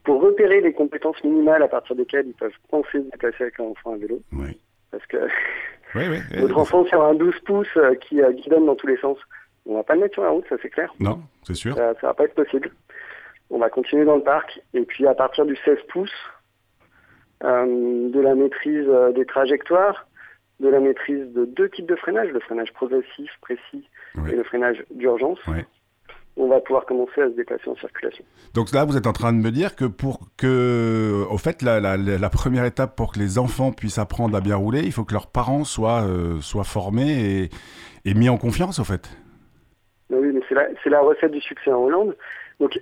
pour 0.04 0.22
repérer 0.22 0.62
les 0.62 0.72
compétences 0.72 1.22
minimales 1.22 1.62
à 1.62 1.68
partir 1.68 1.94
desquelles 1.96 2.26
ils 2.26 2.34
peuvent 2.34 2.56
penser 2.70 2.92
se 2.92 3.10
déplacer 3.10 3.44
avec 3.44 3.58
leur 3.58 3.68
enfant 3.68 3.92
à 3.92 3.96
vélo. 3.98 4.20
Parce 4.90 5.06
que 5.06 5.18
votre 6.40 6.56
enfant 6.56 6.86
sur 6.86 7.04
un 7.04 7.14
12 7.14 7.34
pouces 7.40 7.78
qui, 8.00 8.20
qui 8.42 8.48
donne 8.48 8.64
dans 8.64 8.76
tous 8.76 8.86
les 8.86 8.96
sens, 8.96 9.18
on 9.66 9.74
va 9.74 9.82
pas 9.82 9.94
le 9.94 10.00
mettre 10.00 10.14
sur 10.14 10.22
la 10.22 10.30
route, 10.30 10.46
ça 10.48 10.56
c'est 10.62 10.70
clair. 10.70 10.92
Non, 11.00 11.20
c'est 11.42 11.54
sûr. 11.54 11.76
Ça, 11.76 11.92
ça 12.00 12.06
va 12.08 12.14
pas 12.14 12.24
être 12.24 12.34
possible. 12.34 12.70
On 13.50 13.58
va 13.58 13.68
continuer 13.68 14.04
dans 14.04 14.16
le 14.16 14.22
parc. 14.22 14.60
Et 14.74 14.82
puis 14.82 15.06
à 15.06 15.14
partir 15.14 15.44
du 15.44 15.56
16 15.64 15.78
pouces, 15.88 16.10
euh, 17.42 18.10
de 18.10 18.20
la 18.20 18.34
maîtrise 18.34 18.86
euh, 18.88 19.12
des 19.12 19.24
trajectoires, 19.24 20.06
de 20.60 20.68
la 20.68 20.78
maîtrise 20.78 21.32
de 21.32 21.46
deux 21.46 21.70
types 21.70 21.88
de 21.88 21.96
freinage, 21.96 22.28
le 22.28 22.40
freinage 22.40 22.70
progressif, 22.74 23.30
précis, 23.40 23.88
et 24.28 24.36
le 24.36 24.44
freinage 24.44 24.84
d'urgence. 24.90 25.38
On 26.36 26.48
va 26.48 26.60
pouvoir 26.60 26.84
commencer 26.84 27.20
à 27.20 27.28
se 27.28 27.34
déplacer 27.34 27.68
en 27.68 27.76
circulation. 27.76 28.24
Donc 28.54 28.72
là, 28.72 28.84
vous 28.84 28.96
êtes 28.96 29.06
en 29.06 29.12
train 29.12 29.32
de 29.32 29.38
me 29.38 29.50
dire 29.50 29.74
que 29.74 29.84
pour 29.84 30.20
que, 30.36 31.24
au 31.30 31.38
fait, 31.38 31.62
la, 31.62 32.30
première 32.30 32.64
étape 32.64 32.94
pour 32.94 33.12
que 33.12 33.18
les 33.18 33.38
enfants 33.38 33.72
puissent 33.72 33.98
apprendre 33.98 34.36
à 34.36 34.40
bien 34.40 34.56
rouler, 34.56 34.80
il 34.80 34.92
faut 34.92 35.04
que 35.04 35.14
leurs 35.14 35.26
parents 35.26 35.64
soient, 35.64 36.02
euh, 36.02 36.40
soient 36.40 36.64
formés 36.64 37.48
et, 38.04 38.14
mis 38.14 38.28
en 38.28 38.36
confiance, 38.36 38.78
au 38.78 38.84
fait. 38.84 39.08
Oui, 40.10 40.30
mais 40.32 40.40
c'est 40.48 40.54
la, 40.54 40.68
la 40.86 41.00
recette 41.00 41.32
du 41.32 41.40
succès 41.40 41.72
en 41.72 41.84
Hollande. 41.84 42.16
Donc, 42.58 42.78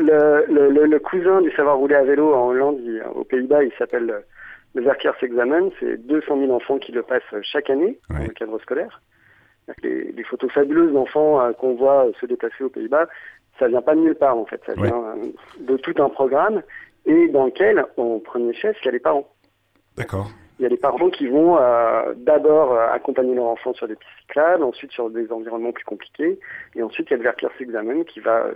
le, 0.00 0.86
le, 0.86 0.98
cousin 0.98 1.40
du 1.40 1.50
savoir 1.52 1.76
rouler 1.76 1.94
à 1.94 2.04
vélo 2.04 2.34
en 2.34 2.48
Hollande, 2.48 2.80
aux 3.14 3.24
Pays-Bas, 3.24 3.64
il 3.64 3.72
s'appelle 3.78 4.24
le 4.74 4.82
Verkeersexamen. 4.82 5.70
C'est 5.80 5.96
200 6.06 6.38
000 6.40 6.52
enfants 6.52 6.78
qui 6.78 6.92
le 6.92 7.02
passent 7.02 7.22
chaque 7.42 7.70
année 7.70 7.98
dans 8.08 8.18
le 8.18 8.28
cadre 8.28 8.58
scolaire. 8.60 9.00
Les, 9.82 10.24
photos 10.24 10.50
fabuleuses 10.52 10.92
d'enfants 10.92 11.40
euh, 11.40 11.52
qu'on 11.52 11.74
voit 11.74 12.06
se 12.20 12.26
déplacer 12.26 12.64
aux 12.64 12.70
Pays-Bas, 12.70 13.06
ça 13.58 13.68
vient 13.68 13.82
pas 13.82 13.94
de 13.94 14.00
nulle 14.00 14.16
part 14.16 14.36
en 14.36 14.44
fait, 14.44 14.60
ça 14.66 14.74
vient 14.74 15.04
euh, 15.16 15.26
de 15.60 15.76
tout 15.76 15.94
un 16.02 16.08
programme 16.08 16.62
et 17.06 17.28
dans 17.28 17.46
lequel, 17.46 17.84
en 17.96 18.18
premier 18.18 18.52
chef, 18.52 18.76
il 18.82 18.86
y 18.86 18.88
a 18.88 18.92
les 18.92 19.00
parents. 19.00 19.28
D'accord. 19.96 20.28
Il 20.58 20.64
y 20.64 20.66
a 20.66 20.68
les 20.68 20.76
parents 20.76 21.08
qui 21.08 21.28
vont 21.28 21.56
euh, 21.58 22.14
d'abord 22.16 22.78
accompagner 22.78 23.34
leur 23.34 23.46
enfant 23.46 23.72
sur 23.74 23.86
des 23.86 23.94
pistes 23.94 24.10
cyclables, 24.22 24.64
ensuite 24.64 24.90
sur 24.92 25.08
des 25.08 25.30
environnements 25.30 25.72
plus 25.72 25.84
compliqués, 25.84 26.38
et 26.74 26.82
ensuite 26.82 27.08
il 27.08 27.12
y 27.12 27.14
a 27.14 27.18
le 27.18 27.22
Verkeersexamen 27.22 28.04
qui 28.04 28.20
va 28.20 28.46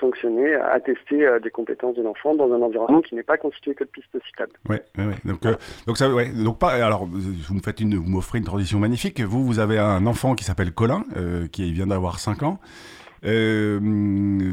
sanctionner, 0.00 0.54
attester 0.54 1.26
euh, 1.26 1.40
des 1.40 1.50
compétences 1.50 1.96
de 1.96 2.02
l'enfant 2.02 2.34
dans 2.34 2.52
un 2.52 2.62
environnement 2.62 3.00
qui 3.00 3.14
n'est 3.14 3.22
pas 3.22 3.36
constitué 3.36 3.74
que 3.74 3.84
de 3.84 3.88
pistes 3.88 4.16
cyclables. 4.26 4.52
Oui, 4.68 4.76
ouais, 4.98 5.06
ouais. 5.06 5.14
Donc, 5.24 5.44
euh, 5.46 5.54
donc 5.86 5.98
ça, 5.98 6.08
ouais. 6.12 6.30
Donc 6.30 6.58
pas. 6.58 6.72
Alors, 6.72 7.06
vous 7.06 7.54
me 7.54 7.60
une, 7.80 7.96
m'offrez 7.96 8.38
une 8.38 8.44
transition 8.44 8.78
magnifique. 8.78 9.20
Vous, 9.20 9.44
vous 9.44 9.58
avez 9.58 9.78
un 9.78 10.06
enfant 10.06 10.34
qui 10.34 10.44
s'appelle 10.44 10.72
Colin, 10.72 11.04
euh, 11.16 11.46
qui 11.48 11.72
vient 11.72 11.86
d'avoir 11.86 12.18
5 12.18 12.42
ans. 12.42 12.58
Euh, 13.24 13.80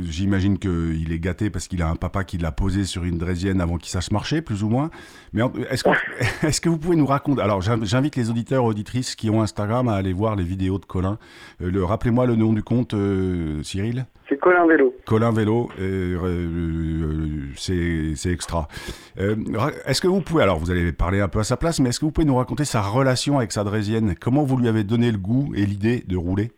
J'imagine 0.05 0.57
qu'il 0.57 1.11
est 1.11 1.19
gâté 1.19 1.49
parce 1.49 1.67
qu'il 1.67 1.81
a 1.81 1.89
un 1.89 1.95
papa 1.95 2.23
qui 2.23 2.37
l'a 2.37 2.51
posé 2.51 2.85
sur 2.85 3.03
une 3.03 3.17
draisienne 3.17 3.61
avant 3.61 3.77
qu'il 3.77 3.89
sache 3.89 4.11
marcher, 4.11 4.41
plus 4.41 4.63
ou 4.63 4.69
moins. 4.69 4.89
Mais 5.33 5.41
est-ce 5.69 5.83
que, 5.83 5.89
est 6.47 6.59
que, 6.59 6.69
vous 6.69 6.77
pouvez 6.77 6.95
nous 6.95 7.05
raconter 7.05 7.41
Alors, 7.41 7.61
j'invite 7.61 8.15
les 8.15 8.29
auditeurs 8.29 8.63
et 8.63 8.67
auditrices 8.67 9.15
qui 9.15 9.29
ont 9.29 9.41
Instagram 9.41 9.87
à 9.87 9.95
aller 9.95 10.13
voir 10.13 10.35
les 10.35 10.43
vidéos 10.43 10.79
de 10.79 10.85
Colin. 10.85 11.17
Euh, 11.61 11.85
Rappelez-moi 11.85 12.25
le 12.25 12.35
nom 12.35 12.53
du 12.53 12.63
compte, 12.63 12.93
euh, 12.93 13.61
Cyril 13.63 14.05
C'est 14.29 14.39
Colin 14.39 14.65
Vélo. 14.67 14.93
Colin 15.05 15.31
Vélo, 15.31 15.69
euh, 15.79 17.47
c'est 17.55 18.31
extra. 18.31 18.67
est-ce 19.17 20.01
que 20.01 20.07
vous 20.07 20.21
pouvez, 20.21 20.43
alors 20.43 20.59
vous 20.59 20.71
allez 20.71 20.91
parler 20.91 21.19
un 21.19 21.27
peu 21.27 21.39
à 21.39 21.43
sa 21.43 21.57
place, 21.57 21.79
mais 21.79 21.89
est-ce 21.89 21.99
que 21.99 22.05
vous 22.05 22.11
pouvez 22.11 22.25
nous 22.25 22.35
raconter 22.35 22.65
sa 22.65 22.81
relation 22.81 23.37
avec 23.37 23.51
sa 23.51 23.63
draisienne? 23.63 24.15
Comment 24.19 24.43
vous 24.43 24.57
lui 24.57 24.67
avez 24.67 24.83
donné 24.83 25.11
le 25.11 25.17
goût 25.17 25.51
et 25.55 25.65
l'idée 25.65 26.03
de 26.07 26.17
rouler? 26.17 26.51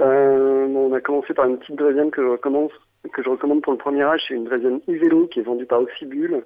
Euh, 0.00 0.66
on 0.66 0.92
a 0.92 1.00
commencé 1.00 1.34
par 1.34 1.46
une 1.46 1.58
petite 1.58 1.76
draisienne 1.76 2.10
que 2.10 2.22
je 2.22 2.28
recommande, 2.28 2.70
que 3.12 3.22
je 3.22 3.28
recommande 3.28 3.62
pour 3.62 3.72
le 3.72 3.78
premier 3.78 4.02
âge. 4.02 4.22
C'est 4.26 4.34
une 4.34 4.44
draisienne 4.44 4.80
e 4.88 5.26
qui 5.26 5.40
est 5.40 5.42
vendue 5.42 5.66
par 5.66 5.80
Oxybul. 5.80 6.44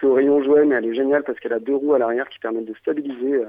C'est 0.00 0.06
au 0.06 0.14
rayon 0.14 0.42
jouet, 0.42 0.64
mais 0.64 0.76
elle 0.76 0.86
est 0.86 0.94
géniale 0.94 1.22
parce 1.24 1.38
qu'elle 1.40 1.52
a 1.52 1.58
deux 1.58 1.74
roues 1.74 1.94
à 1.94 1.98
l'arrière 1.98 2.28
qui 2.28 2.38
permettent 2.38 2.66
de 2.66 2.74
stabiliser 2.74 3.34
euh, 3.34 3.46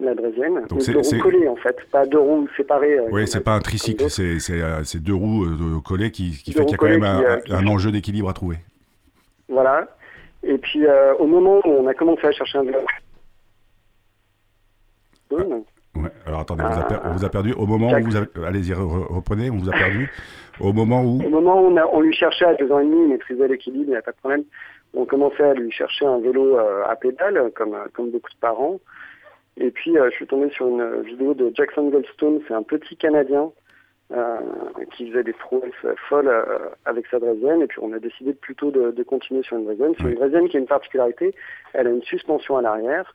la 0.00 0.14
draisienne. 0.14 0.66
Donc 0.68 0.82
c'est 0.82 0.92
deux 0.92 1.00
roues 1.00 1.22
collées 1.22 1.48
en 1.48 1.56
fait, 1.56 1.76
pas 1.90 2.06
deux 2.06 2.18
roues 2.18 2.48
séparées. 2.56 2.98
Euh, 2.98 3.08
oui, 3.10 3.26
c'est 3.26 3.42
pas 3.42 3.54
un 3.54 3.60
tricycle, 3.60 4.08
c'est 4.08 5.02
deux 5.02 5.14
roues 5.14 5.46
collées 5.84 6.10
qui, 6.10 6.30
qui 6.30 6.52
fait 6.52 6.64
qu'il 6.64 6.72
y 6.72 6.74
a 6.74 6.78
quand 6.78 6.88
même 6.88 7.04
un, 7.04 7.66
enjeu 7.66 7.90
d'équilibre 7.90 8.28
à 8.28 8.34
trouver. 8.34 8.56
Voilà. 9.48 9.88
Et 10.42 10.58
puis 10.58 10.82
au 11.18 11.26
moment 11.26 11.60
où 11.64 11.68
on 11.68 11.86
a 11.86 11.94
commencé 11.94 12.26
à 12.26 12.32
chercher 12.32 12.58
un 12.58 12.64
vélo. 12.64 12.78
Ah. 15.96 16.02
Ouais. 16.02 16.10
Alors 16.26 16.40
attendez, 16.40 16.62
on, 16.64 17.12
vous 17.12 17.24
a, 17.24 17.28
perdu 17.28 17.52
au 17.52 17.66
moment 17.66 17.92
où 17.92 18.04
vous 18.04 18.16
avez... 18.16 18.26
Allez-y, 18.46 18.72
reprenez, 18.74 19.50
on 19.50 19.56
vous 19.56 19.68
a 19.68 19.72
perdu. 19.72 20.10
Au 20.60 20.72
moment 20.72 21.02
où 21.02 21.22
Au 21.22 21.28
moment 21.28 21.60
où 21.60 21.76
on, 21.92 22.00
lui 22.00 22.14
cherchait 22.14 22.46
à 22.46 22.54
deux 22.54 22.70
ans 22.72 22.78
et 22.78 22.84
demi, 22.84 23.02
il 23.02 23.08
maîtrisait 23.08 23.48
l'équilibre, 23.48 23.84
il 23.88 23.90
n'y 23.90 23.96
a 23.96 24.02
pas 24.02 24.12
de 24.12 24.16
problème. 24.16 24.44
On 24.94 25.04
commençait 25.04 25.42
à 25.42 25.54
lui 25.54 25.70
chercher 25.70 26.06
un 26.06 26.18
vélo 26.18 26.58
euh, 26.58 26.84
à 26.86 26.96
pédale, 26.96 27.50
comme, 27.54 27.76
comme 27.92 28.10
beaucoup 28.10 28.30
de 28.30 28.38
parents. 28.40 28.80
Et 29.58 29.70
puis, 29.70 29.98
euh, 29.98 30.08
je 30.10 30.16
suis 30.16 30.26
tombé 30.26 30.50
sur 30.50 30.68
une 30.68 31.02
vidéo 31.02 31.34
de 31.34 31.50
Jackson 31.54 31.88
Goldstone, 31.88 32.40
c'est 32.48 32.54
un 32.54 32.62
petit 32.62 32.96
Canadien 32.96 33.50
euh, 34.12 34.36
qui 34.96 35.10
faisait 35.10 35.24
des 35.24 35.32
prouesses 35.32 35.86
folles 36.08 36.32
avec 36.86 37.06
sa 37.08 37.18
draisienne. 37.18 37.60
Et 37.60 37.66
puis, 37.66 37.80
on 37.82 37.92
a 37.92 37.98
décidé 37.98 38.32
plutôt 38.32 38.70
de, 38.70 38.92
de 38.92 39.02
continuer 39.02 39.42
sur 39.42 39.58
une 39.58 39.64
draisienne. 39.64 39.92
C'est 39.98 40.04
une 40.04 40.14
draisienne 40.14 40.48
qui 40.48 40.56
a 40.56 40.60
une 40.60 40.66
particularité, 40.66 41.34
elle 41.74 41.86
a 41.88 41.90
une 41.90 42.02
suspension 42.02 42.56
à 42.56 42.62
l'arrière, 42.62 43.14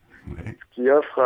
qui 0.74 0.90
offre 0.92 1.20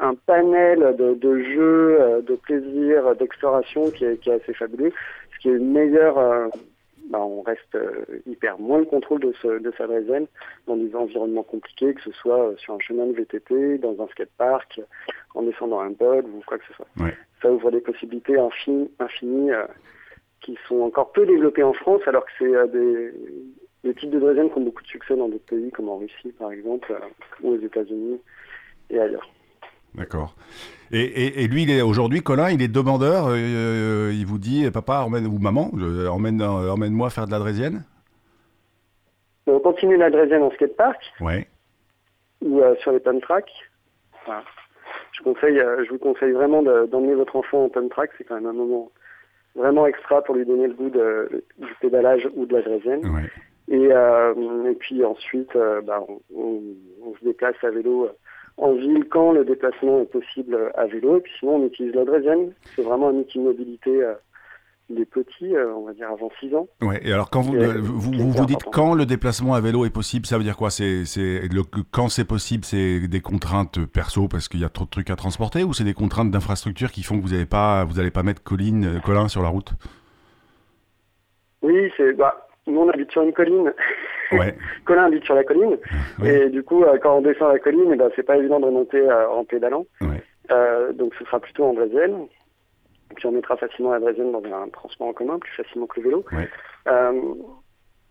un 0.00 0.14
panel 0.14 0.96
de, 0.96 1.38
jeux, 1.42 2.00
euh, 2.00 2.22
de 2.22 2.34
plaisir, 2.36 3.14
d'exploration 3.16 3.90
qui 3.90 4.04
est, 4.04 4.28
assez 4.28 4.54
fabuleux. 4.54 4.92
Ce 5.34 5.38
qui 5.40 5.48
est 5.48 5.58
meilleur, 5.58 6.18
euh, 6.18 6.48
bah, 7.10 7.20
on 7.20 7.42
reste 7.42 7.74
euh, 7.74 8.04
hyper 8.26 8.58
moins 8.58 8.78
le 8.78 8.84
contrôle 8.84 9.20
de, 9.20 9.32
de 9.58 9.72
sa 9.76 9.86
draisienne 9.86 10.26
dans 10.66 10.76
des 10.76 10.94
environnements 10.94 11.42
compliqués, 11.42 11.94
que 11.94 12.02
ce 12.02 12.12
soit 12.12 12.52
sur 12.58 12.74
un 12.74 12.78
chemin 12.80 13.06
de 13.06 13.12
VTT, 13.12 13.78
dans 13.78 14.00
un 14.02 14.06
skatepark, 14.08 14.80
en 15.34 15.42
descendant 15.42 15.80
un 15.80 15.90
bug 15.90 16.26
ou 16.26 16.42
quoi 16.46 16.58
que 16.58 16.64
ce 16.68 16.74
soit. 16.74 16.86
Ça 17.40 17.50
ouvre 17.50 17.70
des 17.70 17.80
possibilités 17.80 18.38
infinies, 18.38 18.90
infinies 19.00 19.50
qui 20.40 20.56
sont 20.68 20.80
encore 20.80 21.12
peu 21.12 21.26
développées 21.26 21.62
en 21.62 21.72
France, 21.72 22.02
alors 22.06 22.24
que 22.24 22.30
c'est 22.38 22.72
des 22.72 23.12
des 23.84 23.94
types 23.94 24.10
de 24.10 24.20
draisienne 24.20 24.48
qui 24.48 24.58
ont 24.58 24.62
beaucoup 24.62 24.82
de 24.82 24.88
succès 24.88 25.16
dans 25.16 25.28
d'autres 25.28 25.44
pays, 25.46 25.70
comme 25.72 25.88
en 25.88 25.98
Russie 25.98 26.32
par 26.38 26.52
exemple, 26.52 26.94
ou 27.42 27.50
aux 27.50 27.58
États-Unis 27.58 28.20
et 28.90 29.00
ailleurs. 29.00 29.28
D'accord. 29.94 30.34
Et, 30.90 31.42
et, 31.42 31.48
lui, 31.48 31.80
aujourd'hui, 31.80 32.20
Colin, 32.22 32.50
il 32.50 32.60
est 32.62 32.68
demandeur. 32.68 33.36
il 33.36 34.24
vous 34.26 34.38
dit, 34.38 34.70
papa, 34.70 35.04
emmène, 35.06 35.26
ou 35.26 35.38
maman, 35.38 35.70
emmène, 36.10 36.42
emmène-moi 36.42 37.08
faire 37.08 37.26
de 37.26 37.30
la 37.30 37.38
draisienne. 37.38 37.82
On 39.46 39.58
continue 39.58 39.96
la 39.96 40.10
draisienne 40.10 40.42
en 40.42 40.50
skatepark. 40.50 41.00
Ouais. 41.20 41.48
Ou 42.42 42.60
sur 42.80 42.92
les 42.92 43.00
tracks. 43.20 43.50
Je, 45.12 45.22
conseille, 45.22 45.58
je 45.58 45.90
vous 45.90 45.98
conseille 45.98 46.32
vraiment 46.32 46.62
d'emmener 46.62 47.14
votre 47.14 47.36
enfant 47.36 47.70
en 47.74 47.88
track. 47.88 48.10
C'est 48.18 48.24
quand 48.24 48.34
même 48.34 48.46
un 48.46 48.52
moment 48.52 48.90
vraiment 49.54 49.86
extra 49.86 50.22
pour 50.22 50.34
lui 50.34 50.46
donner 50.46 50.66
le 50.66 50.74
goût 50.74 50.90
de, 50.90 51.44
du 51.58 51.74
pédalage 51.80 52.28
ou 52.34 52.46
de 52.46 52.56
la 52.56 52.62
draisienne. 52.62 53.02
Et, 53.68 53.88
euh, 53.90 54.70
et 54.70 54.74
puis 54.74 55.04
ensuite, 55.04 55.54
euh, 55.56 55.80
bah, 55.82 56.04
on, 56.08 56.20
on, 57.04 57.14
se 57.14 57.24
déplace 57.24 57.54
à 57.62 57.70
vélo 57.70 58.08
en 58.56 58.72
ville 58.74 59.04
quand 59.10 59.32
le 59.32 59.44
déplacement 59.44 60.00
est 60.00 60.10
possible 60.10 60.72
à 60.74 60.86
vélo. 60.86 61.16
Et 61.16 61.20
puis 61.20 61.32
sinon, 61.38 61.56
on 61.56 61.66
utilise 61.66 61.94
la. 61.94 62.04
C'est 62.76 62.82
vraiment 62.82 63.08
un 63.08 63.14
outil 63.14 63.38
de 63.38 63.44
mobilité 63.44 64.02
euh, 64.02 64.14
des 64.90 65.04
petits, 65.04 65.54
euh, 65.54 65.74
on 65.74 65.86
va 65.86 65.92
dire 65.92 66.08
avant 66.10 66.30
6 66.40 66.54
ans. 66.54 66.68
Ouais, 66.80 67.00
et 67.02 67.12
alors 67.12 67.30
quand 67.30 67.40
vous, 67.40 67.54
vous, 67.80 68.30
vous, 68.30 68.46
dites 68.46 68.64
quand 68.72 68.94
le 68.94 69.06
déplacement 69.06 69.54
à 69.54 69.60
vélo 69.60 69.84
est 69.84 69.92
possible, 69.92 70.26
ça 70.26 70.36
veut 70.36 70.44
dire 70.44 70.56
quoi? 70.56 70.70
C'est 70.70 71.04
le 71.04 71.62
quand 71.90 72.08
c'est 72.08 72.24
possible, 72.24 72.64
c'est 72.64 73.08
des 73.08 73.20
contraintes 73.20 73.84
perso 73.86 74.28
parce 74.28 74.48
qu'il 74.48 74.60
y 74.60 74.64
a 74.64 74.68
trop 74.68 74.84
de 74.84 74.90
trucs 74.90 75.10
à 75.10 75.16
transporter 75.16 75.64
ou 75.64 75.72
c'est 75.72 75.84
des 75.84 75.94
contraintes 75.94 76.30
d'infrastructure 76.30 76.92
qui 76.92 77.02
font 77.02 77.18
que 77.18 77.22
vous 77.22 77.32
n'allez 77.32 77.46
pas 77.46 77.84
vous 77.84 78.00
allez 78.00 78.10
pas 78.10 78.22
mettre 78.22 78.42
Colline, 78.42 78.84
euh, 78.84 79.00
Colin 79.00 79.28
sur 79.28 79.42
la 79.42 79.48
route? 79.48 79.72
Oui, 81.62 81.90
c'est 81.96 82.12
bah, 82.14 82.48
nous 82.66 82.80
on 82.80 82.88
habite 82.88 83.10
sur 83.10 83.22
une 83.22 83.32
colline. 83.32 83.72
Ouais. 84.32 84.54
Colin 84.84 85.04
habite 85.04 85.24
sur 85.24 85.34
la 85.34 85.44
colline 85.44 85.76
et 86.24 86.48
du 86.48 86.62
coup 86.62 86.84
euh, 86.84 86.98
quand 86.98 87.18
on 87.18 87.22
descend 87.22 87.52
la 87.52 87.58
colline, 87.58 87.90
eh 87.92 87.96
ben, 87.96 88.10
c'est 88.16 88.22
pas 88.22 88.36
évident 88.36 88.60
de 88.60 88.66
remonter 88.66 89.10
en 89.10 89.44
pédalant. 89.44 89.84
Ouais. 90.00 90.22
donc 90.94 91.14
ce 91.18 91.24
sera 91.24 91.40
plutôt 91.40 91.64
en 91.64 91.74
Brésil 91.74 92.14
puis 93.14 93.26
on 93.26 93.32
mettra 93.32 93.56
facilement 93.56 93.92
la 93.92 94.00
draisienne 94.00 94.32
dans 94.32 94.44
un 94.44 94.68
transport 94.68 95.08
en 95.08 95.12
commun, 95.12 95.38
plus 95.38 95.52
facilement 95.52 95.86
que 95.86 96.00
le 96.00 96.06
vélo. 96.06 96.24
Euh, 96.88 97.34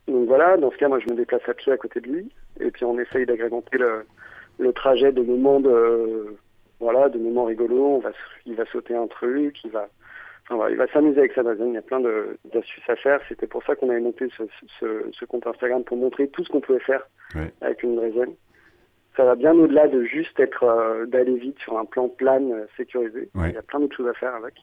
donc 0.08 0.28
voilà, 0.28 0.58
dans 0.58 0.72
ce 0.72 0.78
cas, 0.78 0.88
moi 0.88 1.00
je 1.00 1.12
me 1.12 1.18
déplace 1.18 1.48
à 1.48 1.54
pied 1.54 1.72
à 1.72 1.78
côté 1.78 2.00
de 2.02 2.08
lui, 2.08 2.30
et 2.60 2.72
puis 2.72 2.86
on 2.86 3.00
essaye 3.00 3.26
d'agrémenter 3.26 3.78
le, 3.78 4.06
le, 4.60 4.74
trajet 4.74 5.12
de 5.12 5.22
moments 5.22 5.60
de 5.60 6.36
voilà, 6.80 7.10
de 7.10 7.20
moments 7.20 7.46
rigolos. 7.46 7.98
On 7.98 8.00
va, 8.00 8.12
il 8.46 8.56
va 8.56 8.66
sauter 8.66 8.96
un 8.96 9.08
truc, 9.08 9.64
il 9.64 9.72
va, 9.72 9.88
voilà, 10.56 10.72
il 10.72 10.78
va 10.78 10.88
s'amuser 10.88 11.20
avec 11.20 11.34
sa 11.34 11.44
draisienne. 11.44 11.70
Il 11.70 11.76
y 11.76 11.78
a 11.78 11.82
plein 11.82 12.02
d'astuces 12.54 12.90
à 12.90 12.96
faire. 12.96 13.20
C'était 13.30 13.48
pour 13.48 13.64
ça 13.64 13.76
qu'on 13.76 13.90
avait 13.90 14.00
monté 14.00 14.28
ce, 14.38 14.44
ce, 14.80 15.10
ce, 15.12 15.26
compte 15.26 15.48
Instagram 15.48 15.84
pour 15.84 15.98
montrer 15.98 16.28
tout 16.28 16.44
ce 16.44 16.50
qu'on 16.50 16.62
pouvait 16.62 16.80
faire 16.80 17.08
avec 17.62 17.84
une 17.84 17.96
draisienne. 17.96 18.34
Ça 19.16 19.26
va 19.26 19.36
bien 19.36 19.54
au-delà 19.54 19.88
de 19.88 20.04
juste 20.04 20.40
être 20.40 20.64
euh, 20.64 21.06
d'aller 21.06 21.36
vite 21.36 21.60
sur 21.60 21.78
un 21.78 21.86
plan 21.86 22.08
plan 22.08 22.42
euh, 22.52 22.66
sécurisé. 22.78 23.30
Il 23.36 23.52
y 23.52 23.58
a 23.58 23.62
plein 23.62 23.80
d'autres 23.80 23.98
choses 23.98 24.08
à 24.08 24.14
faire 24.14 24.36
avec. 24.36 24.56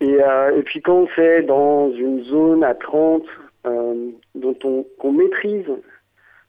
Et, 0.00 0.20
euh, 0.20 0.56
et, 0.56 0.62
puis 0.62 0.80
quand 0.80 0.96
on 0.96 1.06
fait 1.06 1.42
dans 1.42 1.92
une 1.92 2.24
zone 2.24 2.64
à 2.64 2.74
30 2.74 3.24
euh, 3.66 4.10
dont 4.34 4.58
on 4.64 4.84
qu'on 4.98 5.12
maîtrise 5.12 5.70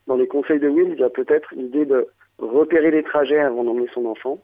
dans 0.06 0.16
les 0.16 0.26
conseils 0.26 0.58
de 0.58 0.68
Will, 0.68 0.90
il 0.92 0.98
y 0.98 1.04
a 1.04 1.10
peut-être 1.10 1.54
l'idée 1.54 1.84
de 1.84 2.08
repérer 2.38 2.90
les 2.90 3.04
trajets 3.04 3.38
avant 3.38 3.62
d'emmener 3.62 3.86
son 3.94 4.06
enfant. 4.06 4.38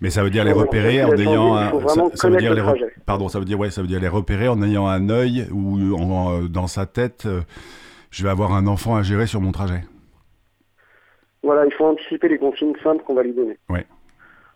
Mais 0.00 0.10
ça 0.10 0.22
veut 0.22 0.30
dire 0.30 0.44
les 0.44 0.52
repérer 0.52 1.02
en 1.04 1.12
ayant 1.16 1.56
un, 1.56 1.70
ça, 2.14 2.28
veut 2.28 2.36
dire 2.36 2.54
les 2.54 2.62
pardon, 3.06 3.28
ça 3.28 3.38
veut 3.38 3.44
dire 3.44 3.58
ouais, 3.58 3.70
ça 3.70 3.80
veut 3.80 3.88
dire 3.88 4.00
les 4.00 4.08
repérer 4.08 4.48
en 4.48 4.62
ayant 4.62 4.86
un 4.86 5.08
œil 5.08 5.46
ou 5.52 5.94
en, 5.94 6.42
dans 6.42 6.66
sa 6.66 6.84
tête, 6.84 7.24
euh, 7.26 7.40
je 8.10 8.22
vais 8.22 8.28
avoir 8.28 8.52
un 8.52 8.66
enfant 8.66 8.94
à 8.96 9.02
gérer 9.02 9.26
sur 9.26 9.40
mon 9.40 9.52
trajet. 9.52 9.82
Voilà, 11.42 11.64
il 11.64 11.72
faut 11.72 11.86
anticiper 11.86 12.28
les 12.28 12.38
consignes 12.38 12.74
simples 12.82 13.04
qu'on 13.04 13.14
va 13.14 13.22
lui 13.22 13.32
donner. 13.32 13.56
Ouais. 13.68 13.86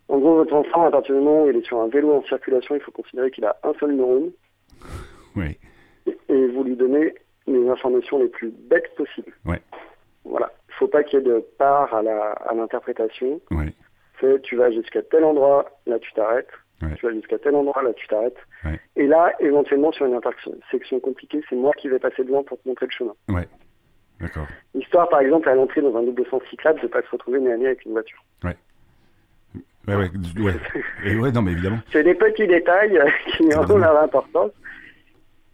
En 0.08 0.18
gros, 0.18 0.34
votre 0.34 0.54
enfant, 0.54 0.86
à 0.86 0.90
partir 0.90 1.14
du 1.14 1.20
moment 1.20 1.44
où 1.44 1.50
il 1.50 1.56
est 1.56 1.64
sur 1.64 1.80
un 1.80 1.88
vélo 1.88 2.12
en 2.12 2.22
circulation, 2.24 2.74
il 2.74 2.80
faut 2.80 2.90
considérer 2.90 3.30
qu'il 3.30 3.44
a 3.44 3.56
un 3.62 3.72
seul 3.78 3.92
neurone. 3.92 4.30
Oui. 5.36 5.56
Et, 6.28 6.48
vous 6.48 6.64
lui 6.64 6.74
donnez 6.74 7.14
les 7.46 7.68
informations 7.68 8.18
les 8.18 8.26
plus 8.26 8.50
bêtes 8.68 8.92
possibles. 8.96 9.32
Oui. 9.44 9.54
Voilà. 10.24 10.50
Il 10.68 10.72
ne 10.72 10.74
faut 10.74 10.88
pas 10.88 11.04
qu'il 11.04 11.20
y 11.20 11.22
ait 11.22 11.24
de 11.24 11.38
part 11.56 11.94
à 11.94 12.02
l'interprétation. 12.52 13.40
oui. 13.52 13.66
C'est 14.20 14.42
tu 14.42 14.56
vas 14.56 14.70
jusqu'à 14.70 15.02
tel 15.02 15.24
endroit, 15.24 15.70
là 15.86 15.98
tu 15.98 16.12
t'arrêtes. 16.12 16.50
Tu 16.96 17.06
vas 17.06 17.12
jusqu'à 17.12 17.38
tel 17.38 17.54
endroit, 17.54 17.82
là 17.82 17.92
tu 17.92 18.06
t'arrêtes. 18.08 18.38
Et 18.96 19.06
là, 19.06 19.32
éventuellement, 19.40 19.92
sur 19.92 20.06
une 20.06 20.14
intersection 20.14 20.98
compliquée, 21.00 21.42
c'est 21.48 21.56
moi 21.56 21.72
qui 21.76 21.88
vais 21.88 21.98
passer 21.98 22.24
devant 22.24 22.42
pour 22.42 22.60
te 22.60 22.68
montrer 22.68 22.86
le 22.86 22.92
chemin. 22.92 23.14
Oui. 23.28 23.42
D'accord. 24.20 24.46
Histoire, 24.74 25.08
par 25.08 25.20
exemple, 25.20 25.48
à 25.48 25.54
l'entrée 25.54 25.80
dans 25.80 25.96
un 25.96 26.02
double 26.02 26.26
sens 26.26 26.42
cyclable, 26.50 26.78
de 26.80 26.86
ne 26.86 26.90
pas 26.90 27.02
se 27.02 27.10
retrouver 27.10 27.40
nez 27.40 27.52
à 27.52 27.56
nez 27.56 27.66
avec 27.66 27.84
une 27.86 27.92
voiture. 27.92 28.22
Ouais, 28.44 28.56
ouais, 29.88 30.10
ouais. 30.38 30.52
Et 31.04 31.16
ouais, 31.16 31.32
non, 31.32 31.42
mais 31.42 31.52
évidemment. 31.52 31.78
C'est 31.90 32.02
des 32.02 32.14
petits 32.14 32.46
détails 32.46 32.98
euh, 32.98 33.08
qui 33.36 33.44
ont 33.54 33.78
leur 33.78 34.02
importance 34.02 34.52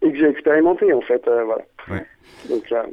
et 0.01 0.11
que 0.11 0.17
j'ai 0.17 0.29
expérimenté, 0.29 0.91
en 0.93 1.01
fait. 1.01 1.25
Euh, 1.27 1.45
voilà. 1.45 1.63
Ouais. 1.89 2.05
Donc, 2.49 2.69
euh, 2.71 2.83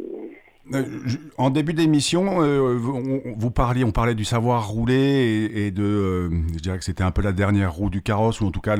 en 1.36 1.50
début 1.50 1.74
d'émission, 1.74 2.40
vous, 2.76 3.20
vous, 3.36 3.50
parliez, 3.50 3.84
on 3.84 3.92
parlait 3.92 4.14
du 4.14 4.24
savoir 4.24 4.68
rouler 4.68 5.50
et, 5.54 5.70
de, 5.70 6.30
je 6.54 6.58
dirais 6.58 6.78
que 6.78 6.84
c'était 6.84 7.04
un 7.04 7.10
peu 7.10 7.22
la 7.22 7.32
dernière 7.32 7.72
roue 7.72 7.90
du 7.90 8.02
carrosse, 8.02 8.40
ou 8.40 8.46
en 8.46 8.50
tout 8.50 8.60
cas, 8.60 8.76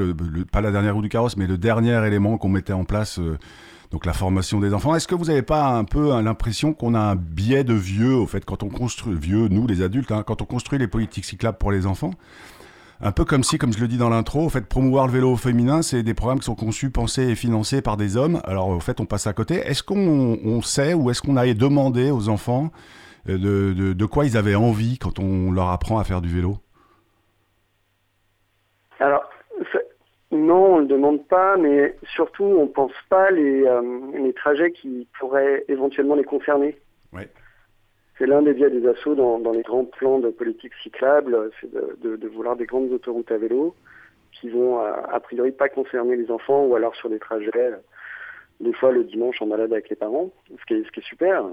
pas 0.50 0.60
la 0.60 0.70
dernière 0.70 0.94
roue 0.94 1.02
du 1.02 1.08
carrosse, 1.08 1.36
mais 1.36 1.46
le 1.46 1.58
dernier 1.58 2.06
élément 2.06 2.38
qu'on 2.38 2.48
mettait 2.48 2.72
en 2.72 2.84
place 2.84 3.20
donc 3.94 4.06
la 4.06 4.12
formation 4.12 4.58
des 4.58 4.74
enfants. 4.74 4.96
Est-ce 4.96 5.06
que 5.06 5.14
vous 5.14 5.26
n'avez 5.26 5.42
pas 5.42 5.68
un 5.68 5.84
peu 5.84 6.12
hein, 6.12 6.22
l'impression 6.22 6.72
qu'on 6.72 6.94
a 6.94 6.98
un 6.98 7.14
biais 7.14 7.62
de 7.62 7.74
vieux, 7.74 8.14
au 8.14 8.26
fait, 8.26 8.44
quand 8.44 8.64
on 8.64 8.68
construit, 8.68 9.14
vieux, 9.14 9.46
nous 9.46 9.68
les 9.68 9.82
adultes, 9.82 10.10
hein, 10.10 10.24
quand 10.26 10.42
on 10.42 10.44
construit 10.46 10.80
les 10.80 10.88
politiques 10.88 11.24
cyclables 11.24 11.58
pour 11.58 11.70
les 11.70 11.86
enfants 11.86 12.10
un 13.04 13.12
peu 13.12 13.26
comme 13.26 13.44
si, 13.44 13.58
comme 13.58 13.72
je 13.72 13.80
le 13.80 13.86
dis 13.86 13.98
dans 13.98 14.08
l'intro, 14.08 14.48
fait, 14.48 14.66
promouvoir 14.66 15.06
le 15.06 15.12
vélo 15.12 15.36
féminin, 15.36 15.82
c'est 15.82 16.02
des 16.02 16.14
programmes 16.14 16.38
qui 16.38 16.46
sont 16.46 16.54
conçus, 16.54 16.90
pensés 16.90 17.28
et 17.28 17.34
financés 17.34 17.82
par 17.82 17.98
des 17.98 18.16
hommes. 18.16 18.40
Alors, 18.44 18.68
au 18.68 18.80
fait, 18.80 18.98
on 18.98 19.04
passe 19.04 19.26
à 19.26 19.34
côté. 19.34 19.56
Est-ce 19.56 19.82
qu'on 19.82 20.62
sait 20.62 20.94
ou 20.94 21.10
est-ce 21.10 21.20
qu'on 21.20 21.36
a 21.36 21.46
demandé 21.52 22.10
aux 22.10 22.30
enfants 22.30 22.70
euh, 23.28 23.36
de, 23.74 23.92
de, 23.92 24.06
quoi 24.06 24.24
ils 24.24 24.38
avaient 24.38 24.54
envie 24.54 24.98
quand 24.98 25.18
on 25.18 25.52
leur 25.52 25.68
apprend 25.68 25.98
à 25.98 26.04
faire 26.04 26.22
du 26.22 26.30
vélo? 26.30 26.56
Alors, 29.00 29.28
non, 30.30 30.74
on 30.74 30.76
ne 30.76 30.82
le 30.82 30.88
demande 30.88 31.26
pas, 31.28 31.58
mais 31.58 31.96
surtout, 32.14 32.44
on 32.44 32.62
ne 32.62 32.68
pense 32.68 32.92
pas 33.10 33.30
les, 33.30 33.64
euh, 33.64 33.82
les 34.14 34.32
trajets 34.32 34.72
qui 34.72 35.06
pourraient 35.18 35.64
éventuellement 35.68 36.14
les 36.14 36.24
concerner. 36.24 36.78
C'est 38.18 38.26
l'un 38.26 38.42
des 38.42 38.54
biais 38.54 38.70
des 38.70 38.86
assauts 38.86 39.14
dans, 39.14 39.38
dans, 39.38 39.50
les 39.50 39.62
grands 39.62 39.84
plans 39.84 40.20
de 40.20 40.30
politique 40.30 40.72
cyclable, 40.82 41.50
c'est 41.60 41.72
de, 41.72 42.16
de, 42.16 42.28
vouloir 42.28 42.56
des 42.56 42.66
grandes 42.66 42.92
autoroutes 42.92 43.30
à 43.32 43.38
vélo 43.38 43.74
qui 44.32 44.48
vont 44.50 44.78
a, 44.78 45.20
priori 45.20 45.52
pas 45.52 45.68
concerner 45.68 46.16
les 46.16 46.30
enfants 46.30 46.64
ou 46.64 46.74
alors 46.74 46.94
sur 46.96 47.08
des 47.08 47.18
trajets, 47.18 47.72
des 48.60 48.72
fois 48.72 48.92
le 48.92 49.04
dimanche 49.04 49.40
en 49.40 49.46
malade 49.46 49.72
avec 49.72 49.88
les 49.88 49.96
parents, 49.96 50.30
ce 50.48 50.64
qui 50.66 50.74
est, 50.74 50.84
ce 50.84 50.90
qui 50.90 51.00
est 51.00 51.04
super, 51.04 51.44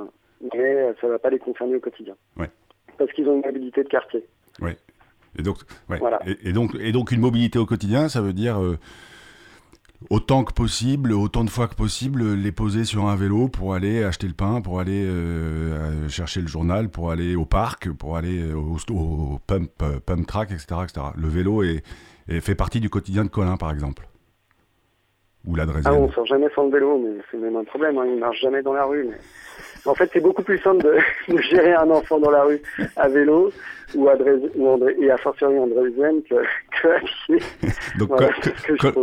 mais 0.54 0.94
ça 1.00 1.08
ne 1.08 1.12
va 1.12 1.20
pas 1.20 1.30
les 1.30 1.40
concerner 1.40 1.76
au 1.76 1.80
quotidien. 1.80 2.16
Parce 2.98 3.12
qu'ils 3.14 3.28
ont 3.28 3.36
une 3.36 3.46
mobilité 3.46 3.84
de 3.84 3.90
quartier. 3.90 4.26
Ouais. 4.60 4.78
Et 5.38 5.44
donc, 5.44 5.58
et, 6.44 6.52
donc, 6.52 6.76
et 6.80 6.92
donc 6.92 7.12
une 7.12 7.22
mobilité 7.22 7.58
au 7.58 7.66
quotidien, 7.66 8.10
ça 8.10 8.22
veut 8.22 8.34
dire 8.34 8.62
euh, 8.62 8.78
autant 10.10 10.44
que 10.44 10.54
possible, 10.54 11.14
autant 11.14 11.44
de 11.44 11.50
fois 11.50 11.68
que 11.68 11.76
possible, 11.76 12.34
les 12.34 12.52
poser 12.52 12.86
sur 12.86 13.06
un 13.06 13.16
vélo 13.16 13.48
pour 13.48 13.74
aller 13.74 14.04
acheter 14.04 14.28
le 14.28 14.34
pain, 14.34 14.62
pour 14.62 14.80
aller 14.80 15.06
euh, 15.06 16.08
chercher 16.10 16.42
le 16.42 16.48
journal, 16.48 16.90
pour 16.90 17.12
aller 17.12 17.36
au 17.36 17.46
parc, 17.46 17.92
pour 17.92 18.18
aller 18.18 18.42
euh, 18.42 18.56
au, 18.56 19.40
pump, 19.46 19.70
pump 20.06 20.28
track, 20.28 20.52
etc., 20.52 20.82
etc. 20.84 21.08
Le 21.16 21.28
vélo 21.28 21.64
est, 21.64 21.84
fait 22.40 22.56
partie 22.56 22.80
du 22.80 22.90
quotidien 22.90 23.24
de 23.24 23.30
Colin, 23.30 23.58
par 23.58 23.72
exemple. 23.72 24.08
Ou 25.46 25.56
la 25.56 25.66
Ah, 25.86 25.94
on 25.94 26.12
sort 26.12 26.26
jamais 26.28 26.48
sans 26.54 26.66
le 26.66 26.72
vélo, 26.72 27.00
mais 27.00 27.22
c'est 27.32 27.38
même 27.38 27.56
un 27.56 27.64
problème. 27.64 27.98
Hein. 27.98 28.06
Il 28.06 28.20
marche 28.20 28.40
jamais 28.42 28.62
dans 28.62 28.74
la 28.74 28.86
rue. 28.86 29.08
Mais... 29.10 29.18
En 29.86 29.96
fait, 29.96 30.10
c'est 30.14 30.20
beaucoup 30.20 30.44
plus 30.44 30.60
simple 30.60 30.84
de, 31.28 31.38
gérer 31.42 31.74
un 31.74 31.90
enfant 31.90 32.20
dans 32.20 32.32
la 32.32 32.44
rue 32.44 32.62
à 32.96 33.08
vélo 33.08 33.52
ou 33.96 34.08
à 34.08 34.16
ou 34.56 34.88
et 35.02 35.12
à 35.12 35.18
fortiori 35.18 35.58
en 35.58 35.68
Dresden 35.68 36.22
que, 36.24 36.36
à 36.88 37.00
pied. 37.26 37.40
Donc, 37.98 38.12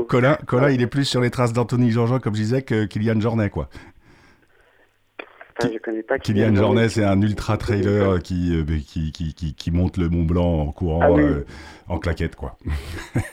Colin, 0.09 0.37
Colin 0.47 0.71
il 0.71 0.83
est 0.83 0.87
plus 0.87 1.05
sur 1.05 1.21
les 1.21 1.31
traces 1.31 1.53
d'Anthony 1.53 1.91
Jean-Jean, 1.91 2.21
comme 2.21 2.35
je 2.35 2.41
disais, 2.41 2.63
que 2.63 2.85
Kylian 2.85 3.21
Jornet, 3.21 3.51
quoi. 3.51 3.69
Enfin, 5.61 5.71
je 5.75 5.79
connais 5.79 6.05
pas 6.05 6.21
Kylian, 6.21 6.55
Jornet, 6.55 6.89
c'est 6.89 7.05
un 7.05 7.21
ultra 7.21 7.57
trailer 7.57 8.23
qui, 8.23 8.57
euh, 8.57 8.79
qui, 8.87 9.11
qui, 9.11 9.35
qui, 9.35 9.55
qui, 9.55 9.71
monte 9.73 9.97
le 9.97 10.09
Mont 10.09 10.23
Blanc 10.23 10.61
en 10.61 10.71
courant 10.71 11.01
ah 11.03 11.21
euh, 11.21 11.45
en 11.89 11.99
claquette, 11.99 12.37
quoi. 12.37 12.57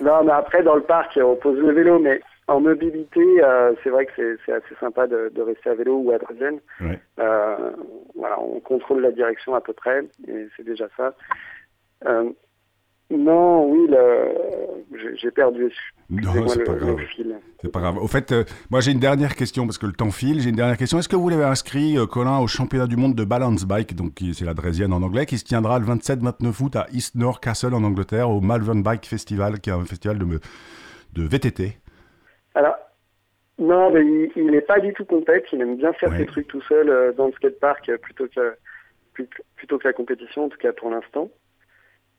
non, 0.02 0.24
mais 0.26 0.32
après, 0.32 0.64
dans 0.64 0.76
le 0.76 0.82
parc, 0.82 1.20
on 1.22 1.36
pose 1.36 1.60
le 1.60 1.72
vélo, 1.72 2.00
mais 2.00 2.20
en 2.48 2.60
mobilité, 2.60 3.44
euh, 3.44 3.74
c'est 3.84 3.90
vrai 3.90 4.06
que 4.06 4.38
c'est 4.46 4.52
assez 4.52 4.76
sympa 4.80 5.08
de, 5.08 5.32
de, 5.34 5.42
rester 5.42 5.70
à 5.70 5.74
vélo 5.74 5.98
ou 5.98 6.12
à 6.12 6.20
Dresden. 6.20 6.60
Euh, 7.20 7.72
voilà, 8.16 8.40
on 8.40 8.60
contrôle 8.60 9.02
la 9.02 9.12
direction 9.12 9.56
à 9.56 9.62
peu 9.62 9.74
près, 9.74 10.02
et 10.28 10.48
c'est 10.56 10.66
déjà 10.66 10.88
ça. 10.96 11.16
Euh, 12.06 12.30
Non, 13.10 13.68
oui, 13.68 13.90
j'ai 15.16 15.32
perdu. 15.32 15.72
Non, 16.10 16.48
c'est 16.48 16.64
pas 16.64 16.74
grave. 16.74 16.98
C'est 17.62 17.72
pas 17.72 17.80
grave. 17.80 17.98
Au 17.98 18.08
fait, 18.08 18.32
euh, 18.32 18.44
moi 18.70 18.80
j'ai 18.80 18.92
une 18.92 19.00
dernière 19.00 19.36
question 19.36 19.66
parce 19.66 19.80
que 19.80 19.88
le 19.88 19.94
temps 19.94 20.12
file. 20.12 20.40
J'ai 20.40 20.50
une 20.50 20.56
dernière 20.56 20.78
question. 20.78 21.00
Est-ce 21.00 21.10
que 21.10 21.16
vous 21.16 21.30
l'avez 21.30 21.46
inscrit, 21.46 21.98
euh, 21.98 22.06
Colin, 22.06 22.40
au 22.40 22.48
championnat 22.48 22.86
du 22.86 22.96
monde 22.96 23.16
de 23.16 23.24
balance 23.24 23.66
bike, 23.66 23.96
donc 23.96 24.22
c'est 24.34 24.46
la 24.46 24.54
Drésienne 24.54 24.94
en 24.94 25.02
anglais, 25.02 25.26
qui 25.26 25.40
se 25.40 25.46
tiendra 25.46 25.80
le 25.80 25.86
27-29 25.86 26.64
août 26.64 26.76
à 26.76 26.86
East 26.94 27.16
North 27.16 27.44
Castle 27.44 27.74
en 27.74 27.84
Angleterre, 27.84 28.30
au 28.30 28.40
Malvern 28.40 28.84
Bike 28.84 29.08
Festival, 29.08 29.60
qui 29.60 29.72
est 29.72 29.74
un 29.74 29.86
festival 29.86 30.20
de, 30.20 30.40
de 31.14 31.24
VTT 31.28 31.80
Alors, 32.56 32.76
non, 33.60 33.92
mais 33.92 34.04
il 34.36 34.48
n'est 34.48 34.62
pas 34.62 34.80
du 34.80 34.94
tout 34.94 35.06
compète. 35.06 35.46
Il 35.54 35.62
aime 35.62 35.78
bien 35.78 35.94
faire 35.94 36.16
ses 36.18 36.26
trucs 36.26 36.48
tout 36.48 36.62
seul 36.62 36.90
euh, 36.90 37.14
dans 37.14 37.28
le 37.28 37.34
skatepark 37.34 37.96
plutôt 37.98 38.28
que, 38.28 38.58
plutôt 39.56 39.78
que 39.78 39.88
la 39.88 39.94
compétition, 39.94 40.46
en 40.46 40.50
tout 40.50 40.58
cas 40.58 40.74
pour 40.74 40.90
l'instant. 40.90 41.30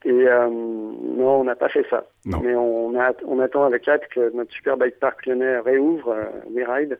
Et 0.05 0.11
euh, 0.11 0.49
non, 0.49 1.41
on 1.41 1.45
n'a 1.45 1.57
pas 1.57 1.69
fait 1.69 1.85
ça. 1.91 2.05
Mais 2.25 2.55
on, 2.55 2.99
a, 2.99 3.13
on 3.27 3.41
attend 3.41 3.65
avec 3.65 3.89
hâte 3.89 4.07
que 4.15 4.35
notre 4.37 4.53
super 4.53 4.77
bike 4.77 5.01
park 5.01 5.27
lyonnais 5.27 5.59
réouvre 5.59 6.11
euh, 6.11 6.25
les 6.55 6.65
rides 6.65 6.99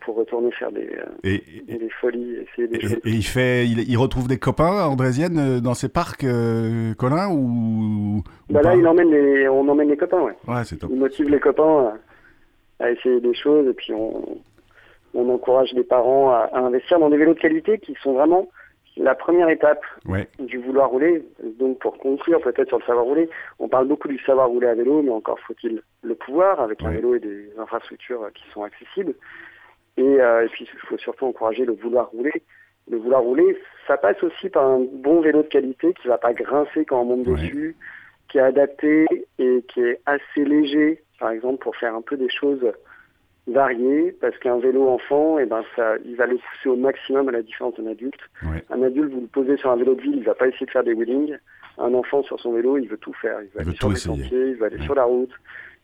pour 0.00 0.16
retourner 0.16 0.50
faire 0.52 0.70
des, 0.70 0.90
euh, 1.24 1.38
des 1.66 1.88
folies, 2.00 2.36
essayer 2.36 2.68
des 2.68 2.92
et, 2.92 2.98
il 3.06 3.24
fait, 3.24 3.66
il, 3.66 3.96
retrouve 3.96 4.28
des 4.28 4.38
copains 4.38 4.84
andrésiennes 4.84 5.60
dans 5.60 5.72
ces 5.72 5.88
parcs, 5.88 6.26
Colin 6.98 7.30
ou, 7.30 8.22
bah 8.50 8.60
Là, 8.60 8.76
il 8.76 8.86
emmène 8.86 9.10
les, 9.10 9.48
on 9.48 9.66
emmène 9.66 9.88
les 9.88 9.96
copains, 9.96 10.20
ouais. 10.20 10.36
ouais 10.46 10.64
c'est 10.64 10.76
top. 10.76 10.90
Il 10.92 10.98
motive 10.98 11.30
les 11.30 11.40
copains 11.40 11.94
à, 12.80 12.90
essayer 12.90 13.20
des 13.20 13.34
choses 13.34 13.68
et 13.68 13.74
puis 13.74 13.92
on, 13.92 14.38
on 15.14 15.28
encourage 15.28 15.72
les 15.72 15.84
parents 15.84 16.30
à, 16.30 16.48
à 16.52 16.58
investir 16.58 16.98
dans 16.98 17.10
des 17.10 17.16
vélos 17.16 17.34
de 17.34 17.40
qualité 17.40 17.78
qui 17.78 17.94
sont 18.02 18.14
vraiment 18.14 18.48
la 18.96 19.14
première 19.14 19.48
étape 19.48 19.84
du 20.38 20.58
vouloir 20.58 20.88
rouler, 20.88 21.24
donc 21.58 21.78
pour 21.80 21.98
conclure 21.98 22.40
peut-être 22.40 22.68
sur 22.68 22.78
le 22.78 22.84
savoir 22.84 23.04
rouler, 23.04 23.28
on 23.58 23.68
parle 23.68 23.88
beaucoup 23.88 24.08
du 24.08 24.18
savoir 24.20 24.48
rouler 24.48 24.68
à 24.68 24.74
vélo, 24.74 25.02
mais 25.02 25.10
encore 25.10 25.40
faut-il 25.40 25.82
le 26.02 26.14
pouvoir 26.14 26.60
avec 26.60 26.82
un 26.82 26.90
vélo 26.90 27.16
et 27.16 27.20
des 27.20 27.50
infrastructures 27.58 28.30
qui 28.34 28.44
sont 28.52 28.62
accessibles. 28.62 29.14
Et, 29.96 30.02
euh, 30.02 30.44
et 30.44 30.48
puis 30.48 30.68
il 30.72 30.78
faut 30.80 30.98
surtout 30.98 31.26
encourager 31.26 31.64
le 31.64 31.72
vouloir 31.72 32.10
rouler. 32.10 32.42
Le 32.88 32.98
vouloir 32.98 33.22
rouler, 33.22 33.58
ça 33.86 33.96
passe 33.96 34.22
aussi 34.22 34.48
par 34.48 34.64
un 34.64 34.80
bon 34.92 35.20
vélo 35.20 35.42
de 35.42 35.48
qualité 35.48 35.92
qui 35.94 36.06
va 36.06 36.18
pas 36.18 36.32
grincer 36.32 36.84
quand 36.84 37.00
on 37.00 37.04
monte 37.04 37.24
dessus, 37.24 37.76
qui 38.28 38.38
est 38.38 38.42
adapté 38.42 39.06
et 39.38 39.64
qui 39.68 39.80
est 39.80 40.00
assez 40.06 40.44
léger, 40.44 41.02
par 41.18 41.30
exemple 41.30 41.62
pour 41.62 41.76
faire 41.76 41.94
un 41.94 42.02
peu 42.02 42.16
des 42.16 42.30
choses 42.30 42.64
varié 43.46 44.16
parce 44.20 44.36
qu'un 44.38 44.58
vélo 44.58 44.88
enfant, 44.88 45.38
eh 45.38 45.46
ben 45.46 45.62
ça, 45.76 45.94
il 46.04 46.16
va 46.16 46.26
le 46.26 46.36
pousser 46.36 46.68
au 46.68 46.76
maximum 46.76 47.28
à 47.28 47.32
la 47.32 47.42
différence 47.42 47.74
d'un 47.76 47.90
adulte. 47.90 48.20
Un 48.70 48.82
adulte, 48.82 49.12
vous 49.12 49.22
le 49.22 49.26
posez 49.26 49.56
sur 49.58 49.70
un 49.70 49.76
vélo 49.76 49.94
de 49.94 50.00
ville, 50.00 50.16
il 50.16 50.24
va 50.24 50.34
pas 50.34 50.48
essayer 50.48 50.66
de 50.66 50.70
faire 50.70 50.84
des 50.84 50.94
wheelings. 50.94 51.36
Un 51.76 51.92
enfant 51.92 52.22
sur 52.22 52.38
son 52.40 52.52
vélo, 52.52 52.78
il 52.78 52.88
veut 52.88 52.96
tout 52.96 53.12
faire. 53.14 53.38
Il 53.42 53.50
va 53.54 53.62
aller 53.62 53.76
sur 53.76 53.90
les 53.90 53.96
sentiers, 53.96 54.50
il 54.50 54.56
va 54.56 54.66
aller 54.66 54.82
sur 54.82 54.94
la 54.94 55.04
route, 55.04 55.32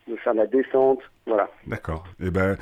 il 0.07 0.13
veut 0.13 0.19
faire 0.19 0.33
de 0.33 0.39
la 0.39 0.47
descente, 0.47 0.99
voilà. 1.25 1.49
D'accord. 1.67 2.05
Et 2.19 2.27
eh 2.27 2.31
ben. 2.31 2.57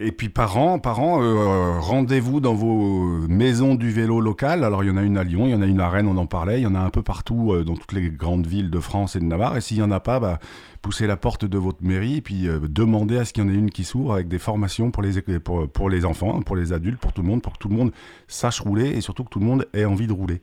Et 0.00 0.10
puis 0.10 0.28
parents, 0.28 0.80
parents, 0.80 1.22
euh, 1.22 1.78
rendez-vous 1.78 2.40
dans 2.40 2.54
vos 2.54 3.28
maisons 3.28 3.76
du 3.76 3.90
vélo 3.90 4.20
local. 4.20 4.64
Alors 4.64 4.82
il 4.82 4.88
y 4.88 4.90
en 4.90 4.96
a 4.96 5.02
une 5.02 5.16
à 5.16 5.22
Lyon, 5.22 5.46
il 5.46 5.52
y 5.52 5.54
en 5.54 5.62
a 5.62 5.66
une 5.66 5.78
à 5.78 5.88
Rennes, 5.88 6.08
on 6.08 6.16
en 6.16 6.26
parlait. 6.26 6.58
Il 6.58 6.64
y 6.64 6.66
en 6.66 6.74
a 6.74 6.80
un 6.80 6.90
peu 6.90 7.02
partout 7.02 7.52
euh, 7.52 7.62
dans 7.62 7.76
toutes 7.76 7.92
les 7.92 8.10
grandes 8.10 8.44
villes 8.44 8.70
de 8.70 8.80
France 8.80 9.14
et 9.14 9.20
de 9.20 9.24
Navarre. 9.24 9.56
Et 9.56 9.60
s'il 9.60 9.76
y 9.76 9.82
en 9.82 9.92
a 9.92 10.00
pas, 10.00 10.18
bah, 10.18 10.40
poussez 10.84 11.06
la 11.06 11.16
porte 11.16 11.46
de 11.46 11.56
votre 11.56 11.82
mairie 11.82 12.16
et 12.16 12.20
puis 12.20 12.46
euh, 12.46 12.58
demandez 12.68 13.16
à 13.16 13.24
ce 13.24 13.32
qu'il 13.32 13.42
y 13.42 13.46
en 13.46 13.48
ait 13.48 13.56
une 13.56 13.70
qui 13.70 13.84
s'ouvre 13.84 14.12
avec 14.12 14.28
des 14.28 14.38
formations 14.38 14.90
pour 14.90 15.02
les, 15.02 15.22
pour, 15.40 15.88
les 15.88 16.04
enfants, 16.04 16.42
pour 16.42 16.56
les 16.56 16.74
adultes, 16.74 16.98
pour 16.98 17.14
tout 17.14 17.22
le 17.22 17.28
monde, 17.28 17.40
pour 17.40 17.54
que 17.54 17.58
tout 17.58 17.70
le 17.70 17.74
monde 17.74 17.90
sache 18.28 18.60
rouler 18.60 18.90
et 18.90 19.00
surtout 19.00 19.24
que 19.24 19.30
tout 19.30 19.38
le 19.38 19.46
monde 19.46 19.66
ait 19.72 19.86
envie 19.86 20.06
de 20.06 20.12
rouler. 20.12 20.42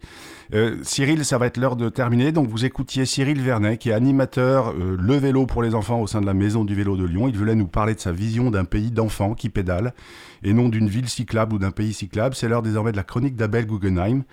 Euh, 0.56 0.80
Cyril, 0.82 1.26
ça 1.26 1.38
va 1.38 1.46
être 1.46 1.58
l'heure 1.58 1.76
de 1.76 1.90
terminer. 1.90 2.32
Donc 2.32 2.48
vous 2.48 2.66
écoutiez 2.66 3.06
Cyril 3.06 3.40
Vernet 3.40 3.78
qui 3.78 3.90
est 3.90 3.94
animateur 3.94 4.70
euh, 4.70 4.98
Le 5.00 5.16
vélo 5.16 5.46
pour 5.46 5.62
les 5.62 5.76
enfants 5.76 6.02
au 6.02 6.08
sein 6.08 6.22
de 6.22 6.26
la 6.26 6.34
Maison 6.34 6.66
du 6.66 6.74
vélo 6.74 6.98
de 6.98 7.06
Lyon. 7.06 7.28
Il 7.28 7.38
voulait 7.38 7.54
nous 7.54 7.68
parler 7.68 7.94
de 7.94 8.00
sa 8.00 8.12
vision 8.12 8.50
d'un 8.50 8.66
pays 8.66 8.90
d'enfants 8.90 9.36
qui 9.36 9.50
pédale 9.50 9.94
et 10.42 10.54
non 10.54 10.70
d'une 10.70 10.88
ville 10.88 11.08
cyclable 11.08 11.54
ou 11.54 11.60
d'un 11.60 11.70
pays 11.70 11.94
cyclable. 11.94 12.34
C'est 12.34 12.48
l'heure 12.48 12.64
désormais 12.64 12.94
de 12.94 12.98
la 12.98 13.04
chronique 13.04 13.36
d'Abel 13.36 13.68
Guggenheim. 13.68 14.24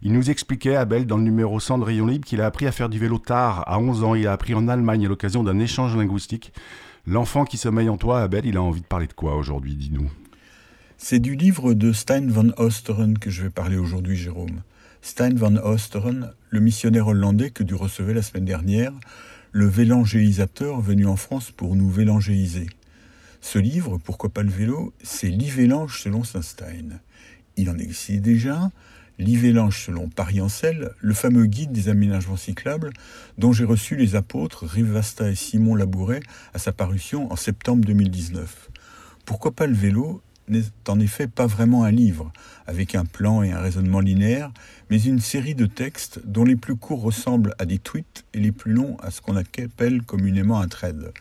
Il 0.00 0.12
nous 0.12 0.30
expliquait, 0.30 0.76
Abel, 0.76 1.06
dans 1.06 1.16
le 1.16 1.24
numéro 1.24 1.58
100 1.58 1.78
de 1.78 1.84
Rayon 1.84 2.06
Libre, 2.06 2.24
qu'il 2.24 2.40
a 2.40 2.46
appris 2.46 2.66
à 2.66 2.72
faire 2.72 2.88
du 2.88 3.00
vélo 3.00 3.18
tard, 3.18 3.64
à 3.66 3.80
11 3.80 4.04
ans. 4.04 4.14
Il 4.14 4.28
a 4.28 4.32
appris 4.32 4.54
en 4.54 4.68
Allemagne 4.68 5.06
à 5.06 5.08
l'occasion 5.08 5.42
d'un 5.42 5.58
échange 5.58 5.96
linguistique. 5.96 6.52
L'enfant 7.04 7.44
qui 7.44 7.56
sommeille 7.56 7.88
en 7.88 7.96
toi, 7.96 8.20
Abel, 8.22 8.46
il 8.46 8.56
a 8.56 8.62
envie 8.62 8.80
de 8.80 8.86
parler 8.86 9.08
de 9.08 9.12
quoi 9.12 9.34
aujourd'hui, 9.34 9.74
dis-nous? 9.74 10.08
C'est 10.98 11.18
du 11.18 11.34
livre 11.34 11.74
de 11.74 11.92
Stein 11.92 12.28
van 12.28 12.50
Osteren 12.58 13.18
que 13.18 13.30
je 13.30 13.42
vais 13.42 13.50
parler 13.50 13.76
aujourd'hui, 13.76 14.16
Jérôme. 14.16 14.62
Stein 15.02 15.34
van 15.34 15.56
Osteren, 15.56 16.32
le 16.50 16.60
missionnaire 16.60 17.08
hollandais 17.08 17.50
que 17.50 17.64
tu 17.64 17.74
recevais 17.74 18.14
la 18.14 18.22
semaine 18.22 18.44
dernière, 18.44 18.92
le 19.50 19.66
vélangéisateur 19.66 20.80
venu 20.80 21.06
en 21.06 21.16
France 21.16 21.50
pour 21.50 21.74
nous 21.74 21.88
vélangéiser. 21.88 22.66
Ce 23.40 23.58
livre, 23.58 23.98
pourquoi 23.98 24.30
pas 24.30 24.42
le 24.42 24.50
vélo, 24.50 24.92
c'est 25.02 25.28
l'Ivélange 25.28 26.02
selon 26.02 26.24
Saint 26.24 26.42
Stein. 26.42 27.00
Il 27.56 27.70
en 27.70 27.78
existe 27.78 28.22
déjà, 28.22 28.70
Livélange 29.18 29.84
selon 29.84 30.08
Paris-Ancel, 30.08 30.92
le 31.00 31.14
fameux 31.14 31.46
guide 31.46 31.72
des 31.72 31.88
aménagements 31.88 32.36
cyclables 32.36 32.90
dont 33.36 33.52
j'ai 33.52 33.64
reçu 33.64 33.96
les 33.96 34.14
apôtres 34.14 34.64
Rivasta 34.64 35.30
et 35.30 35.34
Simon 35.34 35.74
Labouret 35.74 36.20
à 36.54 36.58
sa 36.58 36.72
parution 36.72 37.32
en 37.32 37.36
septembre 37.36 37.84
2019. 37.84 38.70
Pourquoi 39.24 39.50
pas 39.50 39.66
le 39.66 39.74
vélo 39.74 40.22
n'est 40.48 40.62
en 40.86 41.00
effet 41.00 41.26
pas 41.26 41.46
vraiment 41.46 41.84
un 41.84 41.90
livre, 41.90 42.32
avec 42.66 42.94
un 42.94 43.04
plan 43.04 43.42
et 43.42 43.50
un 43.50 43.60
raisonnement 43.60 44.00
linéaire, 44.00 44.52
mais 44.88 45.02
une 45.02 45.20
série 45.20 45.54
de 45.54 45.66
textes 45.66 46.20
dont 46.24 46.44
les 46.44 46.56
plus 46.56 46.76
courts 46.76 47.02
ressemblent 47.02 47.54
à 47.58 47.66
des 47.66 47.78
tweets 47.78 48.24
et 48.34 48.38
les 48.38 48.52
plus 48.52 48.72
longs 48.72 48.96
à 49.02 49.10
ce 49.10 49.20
qu'on 49.20 49.36
appelle 49.36 50.02
communément 50.02 50.60
un 50.60 50.68
thread. 50.68 51.12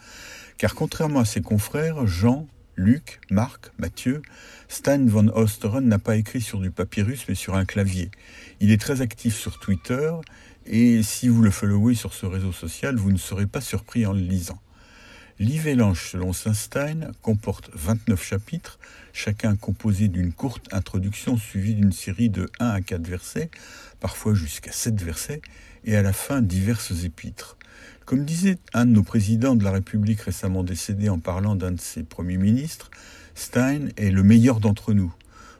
Car 0.58 0.76
contrairement 0.76 1.22
à 1.22 1.26
ses 1.26 1.42
confrères, 1.42 2.08
Jean, 2.08 2.48
Luc, 2.78 3.20
Marc, 3.32 3.72
Mathieu, 3.80 4.22
Stan 4.68 5.04
von 5.04 5.30
Osteren 5.30 5.82
n'a 5.82 5.98
pas 5.98 6.16
écrit 6.16 6.42
sur 6.42 6.60
du 6.60 6.70
papyrus 6.70 7.26
mais 7.28 7.34
sur 7.34 7.56
un 7.56 7.66
clavier. 7.66 8.12
Il 8.60 8.72
est 8.72 8.80
très 8.80 9.02
actif 9.02 9.36
sur 9.36 9.60
Twitter 9.60 10.12
et 10.68 11.02
si 11.02 11.28
vous 11.28 11.42
le 11.42 11.50
followez 11.50 11.96
sur 11.96 12.14
ce 12.14 12.28
réseau 12.28 12.52
social, 12.52 12.96
vous 12.96 13.12
ne 13.12 13.18
serez 13.18 13.48
pas 13.48 13.62
surpris 13.62 14.06
en 14.06 14.14
le 14.14 14.20
lisant. 14.20 14.62
L'Ivélange 15.40 16.10
selon 16.12 16.34
Saint-Stein 16.34 17.12
comporte 17.24 17.72
29 17.74 18.24
chapitres, 18.24 18.78
chacun 19.12 19.56
composé 19.56 20.08
d'une 20.08 20.32
courte 20.32 20.72
introduction 20.72 21.36
suivie 21.38 21.74
d'une 21.74 21.92
série 21.92 22.30
de 22.30 22.48
1 22.60 22.68
à 22.70 22.82
4 22.82 23.08
versets, 23.08 23.50
parfois 24.00 24.36
jusqu'à 24.36 24.72
7 24.72 25.02
versets, 25.02 25.42
et 25.84 25.96
à 25.96 26.04
la 26.04 26.14
fin 26.14 26.42
diverses 26.42 27.04
épîtres. 27.04 27.58
Comme 28.08 28.24
disait 28.24 28.58
un 28.74 28.86
de 28.86 28.92
nos 28.92 29.04
présidents 29.04 29.58
de 29.58 29.66
la 29.66 29.72
République 29.72 30.22
récemment 30.22 30.64
décédé 30.64 31.10
en 31.10 31.20
parlant 31.20 31.58
d'un 31.58 31.74
de 31.74 31.82
ses 31.82 32.04
premiers 32.04 32.38
ministres, 32.38 32.90
Stein 33.36 33.90
est 33.98 34.12
le 34.12 34.24
meilleur 34.24 34.62
d'entre 34.62 34.94
nous. 34.94 35.14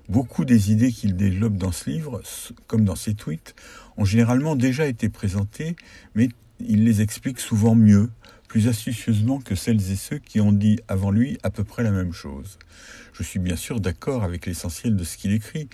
Beaucoup 0.08 0.46
des 0.46 0.72
idées 0.72 0.94
qu'il 0.94 1.18
développe 1.18 1.58
dans 1.58 1.74
ce 1.74 1.90
livre, 1.90 2.22
comme 2.68 2.86
dans 2.86 2.96
ses 2.96 3.16
tweets, 3.16 3.54
ont 3.98 4.06
généralement 4.06 4.56
déjà 4.56 4.88
été 4.88 5.10
présentées, 5.10 5.76
mais 6.16 6.30
il 6.62 6.86
les 6.86 7.02
explique 7.02 7.42
souvent 7.42 7.76
mieux, 7.76 8.10
plus 8.48 8.70
astucieusement 8.70 9.42
que 9.42 9.56
celles 9.56 9.92
et 9.92 9.98
ceux 9.98 10.20
qui 10.20 10.40
ont 10.40 10.54
dit 10.54 10.80
avant 10.88 11.12
lui 11.12 11.38
à 11.44 11.50
peu 11.50 11.66
près 11.66 11.84
la 11.84 11.92
même 11.92 12.14
chose. 12.14 12.60
Je 13.12 13.24
suis 13.24 13.40
bien 13.40 13.58
sûr 13.58 13.82
d'accord 13.82 14.24
avec 14.24 14.46
l'essentiel 14.46 14.96
de 14.96 15.04
ce 15.04 15.18
qu'il 15.18 15.34
écrit, 15.34 15.68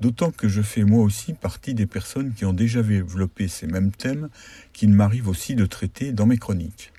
d'autant 0.00 0.30
que 0.30 0.48
je 0.48 0.62
fais 0.62 0.84
moi 0.84 1.02
aussi 1.02 1.34
partie 1.34 1.74
des 1.74 1.86
personnes 1.86 2.32
qui 2.34 2.44
ont 2.44 2.52
déjà 2.52 2.82
développé 2.82 3.48
ces 3.48 3.66
mêmes 3.66 3.92
thèmes 3.92 4.28
qu'il 4.72 4.90
m'arrive 4.90 5.28
aussi 5.28 5.54
de 5.54 5.66
traiter 5.66 6.12
dans 6.12 6.26
mes 6.26 6.38
chroniques. 6.38 6.92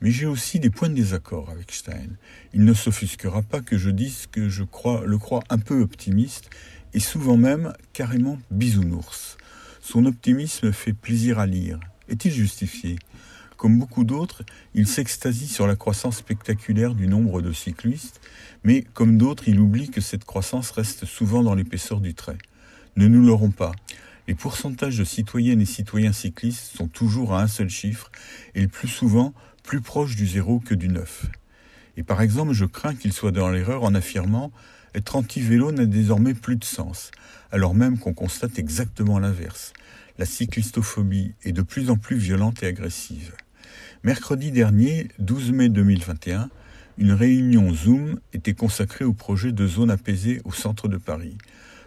Mais 0.00 0.10
j'ai 0.10 0.26
aussi 0.26 0.60
des 0.60 0.70
points 0.70 0.90
de 0.90 0.94
désaccord 0.94 1.50
avec 1.50 1.72
Stein. 1.72 2.10
Il 2.52 2.64
ne 2.64 2.74
s'offusquera 2.74 3.42
pas 3.42 3.60
que 3.60 3.78
je 3.78 3.90
dise 3.90 4.26
que 4.30 4.48
je 4.48 4.62
le 4.62 5.18
crois 5.18 5.42
un 5.48 5.58
peu 5.58 5.80
optimiste 5.80 6.50
et 6.92 7.00
souvent 7.00 7.36
même 7.36 7.72
carrément 7.92 8.38
bisounours. 8.50 9.38
Son 9.80 10.04
optimisme 10.04 10.72
fait 10.72 10.92
plaisir 10.92 11.38
à 11.38 11.46
lire. 11.46 11.80
Est-il 12.08 12.32
justifié? 12.32 12.96
Comme 13.56 13.78
beaucoup 13.78 14.04
d'autres, 14.04 14.42
il 14.74 14.86
s'extasie 14.86 15.48
sur 15.48 15.66
la 15.66 15.76
croissance 15.76 16.18
spectaculaire 16.18 16.94
du 16.94 17.08
nombre 17.08 17.42
de 17.42 17.52
cyclistes, 17.52 18.20
mais 18.64 18.82
comme 18.94 19.18
d'autres, 19.18 19.48
il 19.48 19.60
oublie 19.60 19.90
que 19.90 20.00
cette 20.00 20.24
croissance 20.24 20.70
reste 20.70 21.04
souvent 21.04 21.42
dans 21.42 21.54
l'épaisseur 21.54 22.00
du 22.00 22.14
trait. 22.14 22.38
Ne 22.96 23.08
nous 23.08 23.24
l'aurons 23.24 23.50
pas. 23.50 23.72
Les 24.28 24.34
pourcentages 24.34 24.98
de 24.98 25.04
citoyennes 25.04 25.60
et 25.60 25.66
citoyens 25.66 26.12
cyclistes 26.12 26.76
sont 26.76 26.88
toujours 26.88 27.34
à 27.34 27.42
un 27.42 27.46
seul 27.46 27.68
chiffre, 27.68 28.10
et 28.54 28.62
le 28.62 28.68
plus 28.68 28.88
souvent 28.88 29.32
plus 29.62 29.80
proche 29.80 30.16
du 30.16 30.26
zéro 30.26 30.60
que 30.60 30.74
du 30.74 30.88
neuf. 30.88 31.26
Et 31.96 32.02
par 32.02 32.20
exemple, 32.20 32.52
je 32.52 32.64
crains 32.64 32.94
qu'il 32.94 33.12
soit 33.12 33.32
dans 33.32 33.48
l'erreur 33.48 33.84
en 33.84 33.94
affirmant 33.94 34.52
être 34.94 35.16
anti-vélo 35.16 35.72
n'a 35.72 35.84
désormais 35.84 36.34
plus 36.34 36.56
de 36.56 36.64
sens, 36.64 37.10
alors 37.52 37.74
même 37.74 37.98
qu'on 37.98 38.14
constate 38.14 38.58
exactement 38.58 39.18
l'inverse. 39.18 39.74
La 40.18 40.24
cyclistophobie 40.24 41.34
est 41.44 41.52
de 41.52 41.60
plus 41.60 41.90
en 41.90 41.96
plus 41.96 42.16
violente 42.16 42.62
et 42.62 42.66
agressive. 42.66 43.34
Mercredi 44.06 44.52
dernier, 44.52 45.08
12 45.18 45.50
mai 45.50 45.68
2021, 45.68 46.48
une 46.96 47.10
réunion 47.10 47.74
Zoom 47.74 48.20
était 48.32 48.54
consacrée 48.54 49.04
au 49.04 49.12
projet 49.12 49.50
de 49.50 49.66
zone 49.66 49.90
apaisée 49.90 50.40
au 50.44 50.52
centre 50.52 50.86
de 50.86 50.96
Paris. 50.96 51.36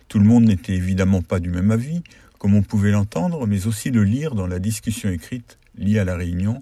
Tout 0.09 0.19
le 0.19 0.25
monde 0.25 0.43
n'était 0.43 0.73
évidemment 0.73 1.21
pas 1.21 1.39
du 1.39 1.49
même 1.49 1.71
avis, 1.71 2.03
comme 2.37 2.55
on 2.55 2.61
pouvait 2.61 2.91
l'entendre, 2.91 3.47
mais 3.47 3.67
aussi 3.67 3.89
le 3.89 4.03
lire 4.03 4.35
dans 4.35 4.47
la 4.47 4.59
discussion 4.59 5.09
écrite 5.09 5.59
lié 5.77 5.97
à 5.97 6.03
la 6.03 6.17
Réunion, 6.17 6.61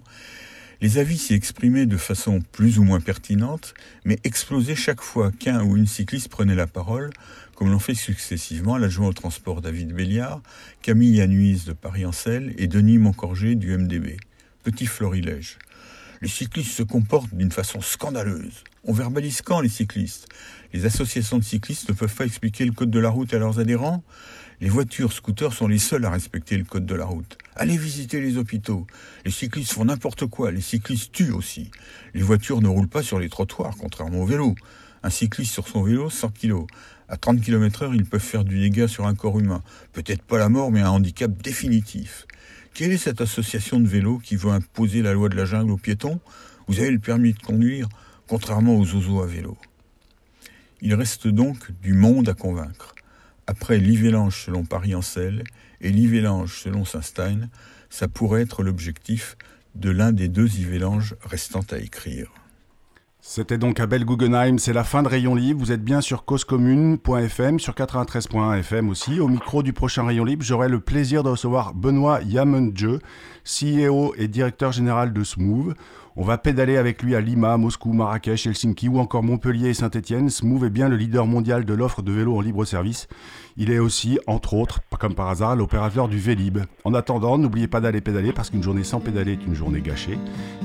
les 0.80 0.98
avis 0.98 1.18
s'y 1.18 1.34
exprimaient 1.34 1.86
de 1.86 1.96
façon 1.96 2.38
plus 2.52 2.78
ou 2.78 2.84
moins 2.84 3.00
pertinente, 3.00 3.74
mais 4.04 4.20
explosaient 4.22 4.76
chaque 4.76 5.02
fois 5.02 5.32
qu'un 5.32 5.64
ou 5.64 5.76
une 5.76 5.88
cycliste 5.88 6.28
prenait 6.28 6.54
la 6.54 6.68
parole, 6.68 7.10
comme 7.56 7.72
l'ont 7.72 7.80
fait 7.80 7.94
successivement 7.94 8.78
l'adjoint 8.78 9.08
au 9.08 9.12
transport 9.12 9.60
David 9.60 9.92
Béliard, 9.92 10.40
Camille 10.82 11.20
Anuise 11.20 11.64
de 11.64 11.72
Paris-Ancel 11.72 12.54
et 12.58 12.68
Denis 12.68 12.98
Moncorgé 12.98 13.56
du 13.56 13.76
MDB. 13.76 14.18
Petit 14.68 14.84
florilège. 14.84 15.56
Les 16.20 16.28
cyclistes 16.28 16.72
se 16.72 16.82
comportent 16.82 17.32
d'une 17.32 17.50
façon 17.50 17.80
scandaleuse. 17.80 18.64
On 18.84 18.92
verbalise 18.92 19.40
quand 19.40 19.62
les 19.62 19.70
cyclistes? 19.70 20.28
Les 20.74 20.84
associations 20.84 21.38
de 21.38 21.42
cyclistes 21.42 21.88
ne 21.88 21.94
peuvent 21.94 22.14
pas 22.14 22.26
expliquer 22.26 22.66
le 22.66 22.72
code 22.72 22.90
de 22.90 22.98
la 22.98 23.08
route 23.08 23.32
à 23.32 23.38
leurs 23.38 23.60
adhérents? 23.60 24.04
Les 24.60 24.68
voitures, 24.68 25.14
scooters 25.14 25.54
sont 25.54 25.68
les 25.68 25.78
seuls 25.78 26.04
à 26.04 26.10
respecter 26.10 26.58
le 26.58 26.64
code 26.64 26.84
de 26.84 26.94
la 26.94 27.06
route. 27.06 27.38
Allez 27.56 27.78
visiter 27.78 28.20
les 28.20 28.36
hôpitaux. 28.36 28.86
Les 29.24 29.30
cyclistes 29.30 29.72
font 29.72 29.86
n'importe 29.86 30.26
quoi. 30.26 30.50
Les 30.50 30.60
cyclistes 30.60 31.12
tuent 31.12 31.32
aussi. 31.32 31.70
Les 32.12 32.20
voitures 32.20 32.60
ne 32.60 32.68
roulent 32.68 32.88
pas 32.88 33.02
sur 33.02 33.18
les 33.18 33.30
trottoirs, 33.30 33.74
contrairement 33.80 34.20
au 34.20 34.26
vélo. 34.26 34.54
Un 35.02 35.08
cycliste 35.08 35.54
sur 35.54 35.66
son 35.66 35.82
vélo, 35.82 36.10
100 36.10 36.28
kg. 36.38 36.66
À 37.08 37.16
30 37.16 37.40
km 37.40 37.84
heure, 37.84 37.94
ils 37.94 38.04
peuvent 38.04 38.20
faire 38.20 38.44
du 38.44 38.60
dégât 38.60 38.86
sur 38.86 39.06
un 39.06 39.14
corps 39.14 39.38
humain. 39.38 39.62
Peut-être 39.94 40.22
pas 40.22 40.36
la 40.36 40.50
mort, 40.50 40.70
mais 40.70 40.82
un 40.82 40.90
handicap 40.90 41.30
définitif. 41.42 42.26
Quelle 42.74 42.92
est 42.92 42.98
cette 42.98 43.20
association 43.20 43.80
de 43.80 43.88
vélos 43.88 44.18
qui 44.18 44.36
veut 44.36 44.50
imposer 44.50 45.02
la 45.02 45.12
loi 45.12 45.28
de 45.28 45.36
la 45.36 45.44
jungle 45.44 45.72
aux 45.72 45.76
piétons? 45.76 46.20
Vous 46.68 46.78
avez 46.78 46.90
le 46.90 46.98
permis 46.98 47.32
de 47.32 47.38
conduire, 47.38 47.88
contrairement 48.28 48.76
aux 48.76 48.94
oiseaux 48.94 49.22
à 49.22 49.26
vélo. 49.26 49.56
Il 50.80 50.94
reste 50.94 51.26
donc 51.26 51.72
du 51.82 51.92
monde 51.92 52.28
à 52.28 52.34
convaincre. 52.34 52.94
Après 53.46 53.78
l'Ivélange 53.78 54.44
selon 54.44 54.64
Paris-Ancel 54.64 55.42
et 55.80 55.90
l'Ivélange 55.90 56.60
selon 56.60 56.84
Saint-Stein, 56.84 57.48
ça 57.90 58.06
pourrait 58.06 58.42
être 58.42 58.62
l'objectif 58.62 59.36
de 59.74 59.90
l'un 59.90 60.12
des 60.12 60.28
deux 60.28 60.58
Ivélanges 60.58 61.16
restant 61.22 61.64
à 61.70 61.78
écrire. 61.78 62.32
C'était 63.30 63.58
donc 63.58 63.78
Abel 63.78 64.06
Guggenheim, 64.06 64.56
c'est 64.58 64.72
la 64.72 64.84
fin 64.84 65.02
de 65.02 65.08
Rayon 65.08 65.34
Libre. 65.34 65.60
Vous 65.60 65.70
êtes 65.70 65.84
bien 65.84 66.00
sur 66.00 66.24
causecommune.fm, 66.24 67.60
sur 67.60 67.74
93.1 67.74 68.58
FM 68.60 68.88
aussi. 68.88 69.20
Au 69.20 69.28
micro 69.28 69.62
du 69.62 69.74
prochain 69.74 70.06
Rayon 70.06 70.24
Libre, 70.24 70.42
j'aurai 70.42 70.70
le 70.70 70.80
plaisir 70.80 71.22
de 71.22 71.28
recevoir 71.28 71.74
Benoît 71.74 72.22
Yamundje, 72.22 73.00
CEO 73.44 74.14
et 74.16 74.28
directeur 74.28 74.72
général 74.72 75.12
de 75.12 75.22
Smooth. 75.24 75.76
On 76.20 76.24
va 76.24 76.36
pédaler 76.36 76.76
avec 76.76 77.00
lui 77.04 77.14
à 77.14 77.20
Lima, 77.20 77.56
Moscou, 77.58 77.92
Marrakech, 77.92 78.48
Helsinki 78.48 78.88
ou 78.88 78.98
encore 78.98 79.22
Montpellier 79.22 79.68
et 79.68 79.74
Saint-Etienne. 79.74 80.30
Smooth 80.30 80.64
est 80.64 80.68
bien 80.68 80.88
le 80.88 80.96
leader 80.96 81.26
mondial 81.26 81.64
de 81.64 81.72
l'offre 81.74 82.02
de 82.02 82.10
vélos 82.10 82.36
en 82.36 82.40
libre 82.40 82.64
service. 82.64 83.06
Il 83.56 83.70
est 83.70 83.78
aussi, 83.78 84.18
entre 84.26 84.54
autres, 84.54 84.80
comme 84.98 85.14
par 85.14 85.28
hasard, 85.28 85.54
l'opérateur 85.54 86.08
du 86.08 86.18
Vélib. 86.18 86.58
En 86.82 86.92
attendant, 86.92 87.38
n'oubliez 87.38 87.68
pas 87.68 87.80
d'aller 87.80 88.00
pédaler 88.00 88.32
parce 88.32 88.50
qu'une 88.50 88.64
journée 88.64 88.82
sans 88.82 88.98
pédaler 88.98 89.34
est 89.34 89.46
une 89.46 89.54
journée 89.54 89.80
gâchée. 89.80 90.18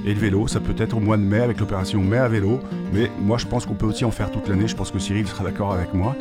Et 0.07 0.15
le 0.15 0.19
vélo, 0.19 0.47
ça 0.47 0.59
peut 0.59 0.73
être 0.75 0.97
au 0.97 0.99
mois 0.99 1.17
de 1.17 1.21
mai 1.21 1.41
avec 1.41 1.59
l'opération 1.59 2.01
Mai 2.01 2.17
à 2.17 2.27
vélo. 2.27 2.59
Mais 2.91 3.11
moi, 3.21 3.37
je 3.37 3.45
pense 3.45 3.67
qu'on 3.67 3.75
peut 3.75 3.85
aussi 3.85 4.05
en 4.05 4.11
faire 4.11 4.31
toute 4.31 4.47
l'année. 4.47 4.67
Je 4.67 4.75
pense 4.75 4.89
que 4.89 4.97
Cyril 4.97 5.27
sera 5.27 5.43
d'accord 5.43 5.71
avec 5.71 5.93
moi. 5.93 6.15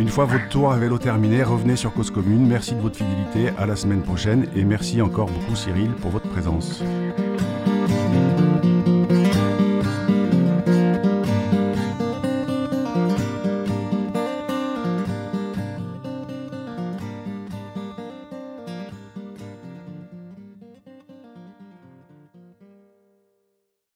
Une 0.00 0.08
fois 0.08 0.24
votre 0.24 0.48
tour 0.48 0.72
à 0.72 0.76
vélo 0.76 0.98
terminé, 0.98 1.44
revenez 1.44 1.76
sur 1.76 1.92
Cause 1.94 2.10
Commune. 2.10 2.44
Merci 2.48 2.74
de 2.74 2.80
votre 2.80 2.96
fidélité. 2.96 3.56
À 3.56 3.66
la 3.66 3.76
semaine 3.76 4.02
prochaine. 4.02 4.48
Et 4.56 4.64
merci 4.64 5.00
encore 5.00 5.30
beaucoup, 5.30 5.54
Cyril, 5.54 5.90
pour 6.02 6.10
votre 6.10 6.28
présence. 6.28 6.82
thank 8.64 8.88
you 8.88 8.93